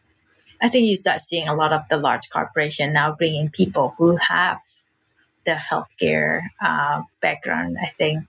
I 0.60 0.68
think 0.68 0.86
you 0.86 0.96
start 0.96 1.20
seeing 1.20 1.48
a 1.48 1.54
lot 1.54 1.72
of 1.72 1.82
the 1.88 1.98
large 1.98 2.30
corporation 2.30 2.92
now 2.92 3.12
bringing 3.12 3.48
people 3.50 3.94
who 3.98 4.16
have 4.16 4.58
the 5.44 5.52
healthcare 5.52 6.42
uh, 6.60 7.02
background. 7.20 7.76
I 7.80 7.92
think 7.96 8.24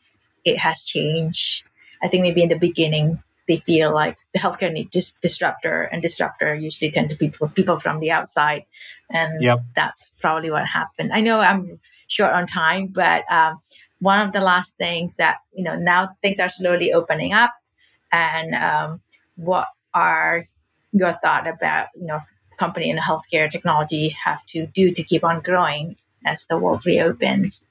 it 0.46 0.58
has 0.60 0.84
changed. 0.84 1.64
I 2.02 2.08
think 2.08 2.22
maybe 2.22 2.44
in 2.44 2.50
the 2.50 2.58
beginning 2.58 3.22
they 3.50 3.58
feel 3.58 3.92
like 3.92 4.16
the 4.32 4.40
healthcare 4.40 4.72
need 4.72 4.92
dis- 4.92 5.16
disruptor 5.24 5.82
and 5.82 6.02
disruptor 6.02 6.54
usually 6.54 6.92
tend 6.92 7.10
to 7.10 7.16
be 7.18 7.34
people 7.56 7.80
from 7.80 8.00
the 8.00 8.12
outside 8.12 8.64
and 9.10 9.42
yep. 9.42 9.60
that's 9.76 10.12
probably 10.22 10.52
what 10.52 10.66
happened 10.68 11.12
i 11.12 11.20
know 11.20 11.40
i'm 11.40 11.80
short 12.08 12.32
on 12.32 12.46
time 12.46 12.86
but 12.86 13.24
um, 13.32 13.60
one 14.00 14.26
of 14.26 14.34
the 14.34 14.42
last 14.42 14.78
things 14.78 15.14
that 15.16 15.38
you 15.54 15.64
know 15.64 15.76
now 15.76 16.16
things 16.22 16.40
are 16.40 16.50
slowly 16.50 16.94
opening 16.94 17.34
up. 17.34 17.54
And 18.12 18.56
um, 18.56 19.02
what 19.36 19.68
are 19.94 20.48
your 20.92 21.14
thought 21.22 21.48
about 21.48 21.88
you 21.96 22.08
know 22.08 22.22
company 22.58 22.90
in 22.90 22.98
healthcare 22.98 23.50
technology 23.52 24.16
have 24.26 24.46
to 24.48 24.66
do 24.68 24.92
to 24.92 25.04
keep 25.04 25.24
on 25.24 25.42
growing 25.42 25.96
as 26.26 26.46
the 26.48 26.58
world 26.58 26.86
reopens? 26.86 27.64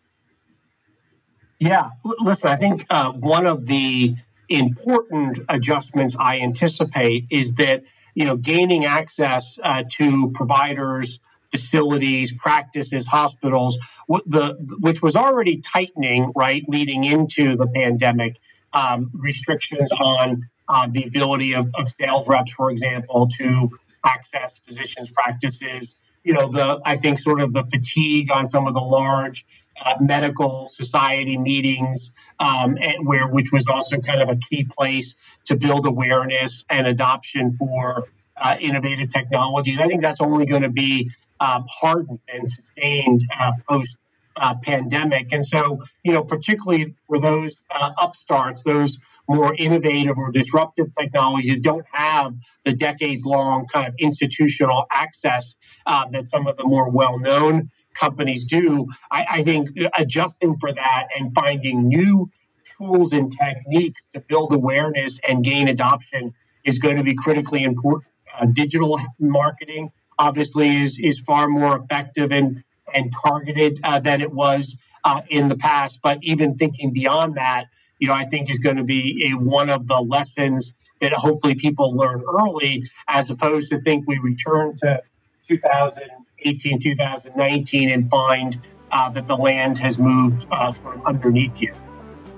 Yeah. 1.58 1.90
Listen 2.04 2.50
i 2.50 2.56
think 2.56 2.86
uh, 2.88 3.12
one 3.12 3.46
of 3.46 3.66
the 3.66 4.14
important 4.48 5.40
adjustments 5.48 6.16
I 6.18 6.40
anticipate 6.40 7.26
is 7.30 7.56
that 7.56 7.82
you 8.14 8.24
know 8.24 8.36
gaining 8.36 8.84
access 8.84 9.58
uh, 9.62 9.84
to 9.92 10.30
providers, 10.32 11.20
facilities, 11.50 12.32
practices, 12.32 13.06
hospitals, 13.06 13.78
the 14.08 14.56
which 14.80 15.02
was 15.02 15.16
already 15.16 15.60
tightening 15.60 16.32
right 16.34 16.64
leading 16.68 17.04
into 17.04 17.56
the 17.56 17.66
pandemic, 17.66 18.36
um, 18.72 19.10
restrictions 19.14 19.90
on 19.92 20.48
uh, 20.68 20.86
the 20.90 21.04
ability 21.04 21.54
of, 21.54 21.70
of 21.74 21.88
sales 21.88 22.28
reps, 22.28 22.52
for 22.52 22.70
example, 22.70 23.28
to 23.38 23.70
access 24.04 24.60
physicians' 24.66 25.10
practices. 25.10 25.94
You 26.24 26.34
know, 26.34 26.48
the 26.50 26.80
I 26.84 26.96
think 26.96 27.18
sort 27.18 27.40
of 27.40 27.52
the 27.52 27.64
fatigue 27.64 28.30
on 28.30 28.46
some 28.46 28.66
of 28.66 28.74
the 28.74 28.80
large 28.80 29.46
uh, 29.82 29.94
medical 30.00 30.68
society 30.68 31.38
meetings, 31.38 32.10
um, 32.38 32.76
where 33.02 33.26
which 33.26 33.52
was 33.52 33.68
also 33.68 33.98
kind 33.98 34.20
of 34.20 34.28
a 34.28 34.36
key 34.36 34.64
place 34.64 35.14
to 35.46 35.56
build 35.56 35.86
awareness 35.86 36.64
and 36.68 36.86
adoption 36.86 37.56
for 37.56 38.08
uh, 38.36 38.56
innovative 38.60 39.12
technologies. 39.12 39.78
I 39.78 39.86
think 39.86 40.02
that's 40.02 40.20
only 40.20 40.46
going 40.46 40.62
to 40.62 40.68
be 40.68 41.10
um, 41.40 41.64
hardened 41.68 42.20
and 42.32 42.50
sustained 42.50 43.24
uh, 43.38 43.52
post. 43.68 43.96
Uh, 44.40 44.54
pandemic. 44.62 45.32
And 45.32 45.44
so, 45.44 45.82
you 46.04 46.12
know, 46.12 46.22
particularly 46.22 46.94
for 47.08 47.18
those 47.18 47.60
uh, 47.74 47.90
upstarts, 48.00 48.62
those 48.62 48.96
more 49.28 49.54
innovative 49.58 50.16
or 50.16 50.30
disruptive 50.32 50.94
technologies 50.98 51.54
that 51.54 51.62
don't 51.62 51.84
have 51.92 52.34
the 52.64 52.72
decades 52.72 53.24
long 53.24 53.66
kind 53.66 53.86
of 53.86 53.94
institutional 53.98 54.86
access 54.90 55.54
uh, 55.86 56.06
that 56.12 56.26
some 56.28 56.46
of 56.46 56.56
the 56.56 56.64
more 56.64 56.88
well 56.88 57.18
known 57.18 57.70
companies 57.94 58.44
do. 58.44 58.86
I, 59.10 59.26
I 59.30 59.42
think 59.42 59.70
adjusting 59.96 60.58
for 60.58 60.72
that 60.72 61.08
and 61.18 61.34
finding 61.34 61.88
new 61.88 62.30
tools 62.78 63.12
and 63.12 63.32
techniques 63.32 64.02
to 64.14 64.20
build 64.20 64.52
awareness 64.52 65.18
and 65.26 65.44
gain 65.44 65.68
adoption 65.68 66.34
is 66.64 66.78
going 66.78 66.96
to 66.96 67.04
be 67.04 67.14
critically 67.14 67.62
important. 67.62 68.12
Uh, 68.38 68.46
digital 68.46 69.00
marketing 69.18 69.90
obviously 70.18 70.68
is 70.68 70.98
is 70.98 71.20
far 71.20 71.48
more 71.48 71.76
effective 71.76 72.32
and 72.32 72.62
and 72.94 73.12
targeted 73.22 73.78
uh, 73.84 73.98
than 73.98 74.20
it 74.20 74.32
was 74.32 74.76
uh, 75.04 75.20
in 75.28 75.48
the 75.48 75.56
past. 75.56 76.00
But 76.02 76.18
even 76.22 76.56
thinking 76.56 76.92
beyond 76.92 77.34
that, 77.36 77.66
you 77.98 78.08
know, 78.08 78.14
I 78.14 78.24
think 78.24 78.50
is 78.50 78.58
going 78.58 78.76
to 78.76 78.84
be 78.84 79.30
a, 79.30 79.36
one 79.36 79.68
of 79.68 79.86
the 79.86 79.96
lessons 80.00 80.72
that 81.00 81.12
hopefully 81.12 81.54
people 81.54 81.94
learn 81.94 82.24
early, 82.28 82.84
as 83.06 83.30
opposed 83.30 83.68
to 83.68 83.80
think 83.80 84.08
we 84.08 84.18
return 84.18 84.76
to 84.78 85.02
2000 85.48 86.08
2018, 86.44 86.80
2019 86.80 87.90
and 87.90 88.10
find 88.10 88.60
uh, 88.90 89.10
that 89.10 89.26
the 89.26 89.36
land 89.36 89.78
has 89.78 89.98
moved 89.98 90.46
uh, 90.50 90.70
sort 90.70 90.96
of 90.96 91.06
underneath 91.06 91.60
you. 91.60 91.72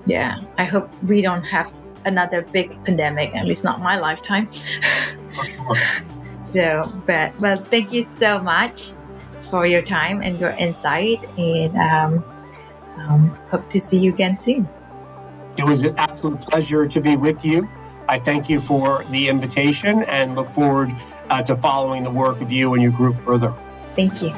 Yeah, 0.05 0.39
I 0.57 0.65
hope 0.65 0.91
we 1.03 1.21
don't 1.21 1.43
have 1.43 1.71
another 2.05 2.41
big 2.41 2.83
pandemic, 2.83 3.35
at 3.35 3.45
least 3.45 3.63
not 3.63 3.79
my 3.79 3.99
lifetime. 3.99 4.49
Sure. 6.53 6.83
so, 6.83 7.01
but 7.05 7.39
well, 7.39 7.57
thank 7.57 7.91
you 7.93 8.01
so 8.01 8.39
much 8.39 8.93
for 9.49 9.65
your 9.65 9.81
time 9.81 10.21
and 10.21 10.39
your 10.39 10.51
insight, 10.51 11.23
and 11.37 11.75
um, 11.77 12.23
um, 12.97 13.29
hope 13.49 13.69
to 13.71 13.79
see 13.79 13.99
you 13.99 14.13
again 14.13 14.35
soon. 14.35 14.67
It 15.57 15.65
was 15.65 15.83
an 15.83 15.97
absolute 15.97 16.41
pleasure 16.41 16.87
to 16.87 17.01
be 17.01 17.15
with 17.15 17.43
you. 17.43 17.67
I 18.07 18.19
thank 18.19 18.49
you 18.49 18.59
for 18.59 19.03
the 19.05 19.29
invitation 19.29 20.03
and 20.03 20.35
look 20.35 20.49
forward 20.49 20.95
uh, 21.29 21.41
to 21.43 21.55
following 21.55 22.03
the 22.03 22.09
work 22.09 22.41
of 22.41 22.51
you 22.51 22.73
and 22.73 22.81
your 22.83 22.91
group 22.91 23.15
further. 23.23 23.53
Thank 23.95 24.21
you. 24.21 24.33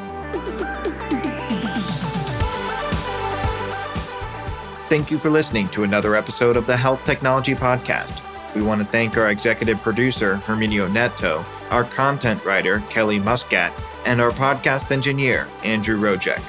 Thank 4.90 5.10
you 5.10 5.18
for 5.18 5.32
listening 5.32 5.70
to 5.70 5.84
another 5.84 6.16
episode 6.16 6.56
of 6.56 6.68
the 6.68 6.78
Health 6.78 7.04
Technology 7.04 7.56
Podcast. 7.56 8.22
We 8.54 8.62
want 8.62 8.80
to 8.82 8.86
thank 8.86 9.18
our 9.18 9.32
executive 9.32 9.82
producer, 9.82 10.36
Herminio 10.46 10.92
Neto, 10.92 11.44
our 11.70 11.84
content 11.84 12.43
writer, 12.45 12.80
Kelly 12.89 13.20
Muscat, 13.20 13.74
and 14.05 14.22
our 14.22 14.32
podcast 14.32 14.91
engineer, 14.91 15.47
Andrew 15.64 15.97
Rojek. 15.97 16.41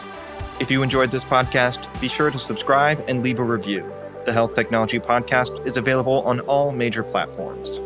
If 0.61 0.71
you 0.71 0.83
enjoyed 0.83 1.11
this 1.11 1.25
podcast, 1.25 1.89
be 2.01 2.09
sure 2.09 2.31
to 2.31 2.39
subscribe 2.39 3.05
and 3.09 3.23
leave 3.23 3.39
a 3.39 3.45
review. 3.45 3.93
The 4.25 4.33
Health 4.33 4.55
Technology 4.55 4.99
Podcast 4.99 5.67
is 5.67 5.77
available 5.77 6.23
on 6.23 6.41
all 6.41 6.73
major 6.73 7.03
platforms. 7.03 7.81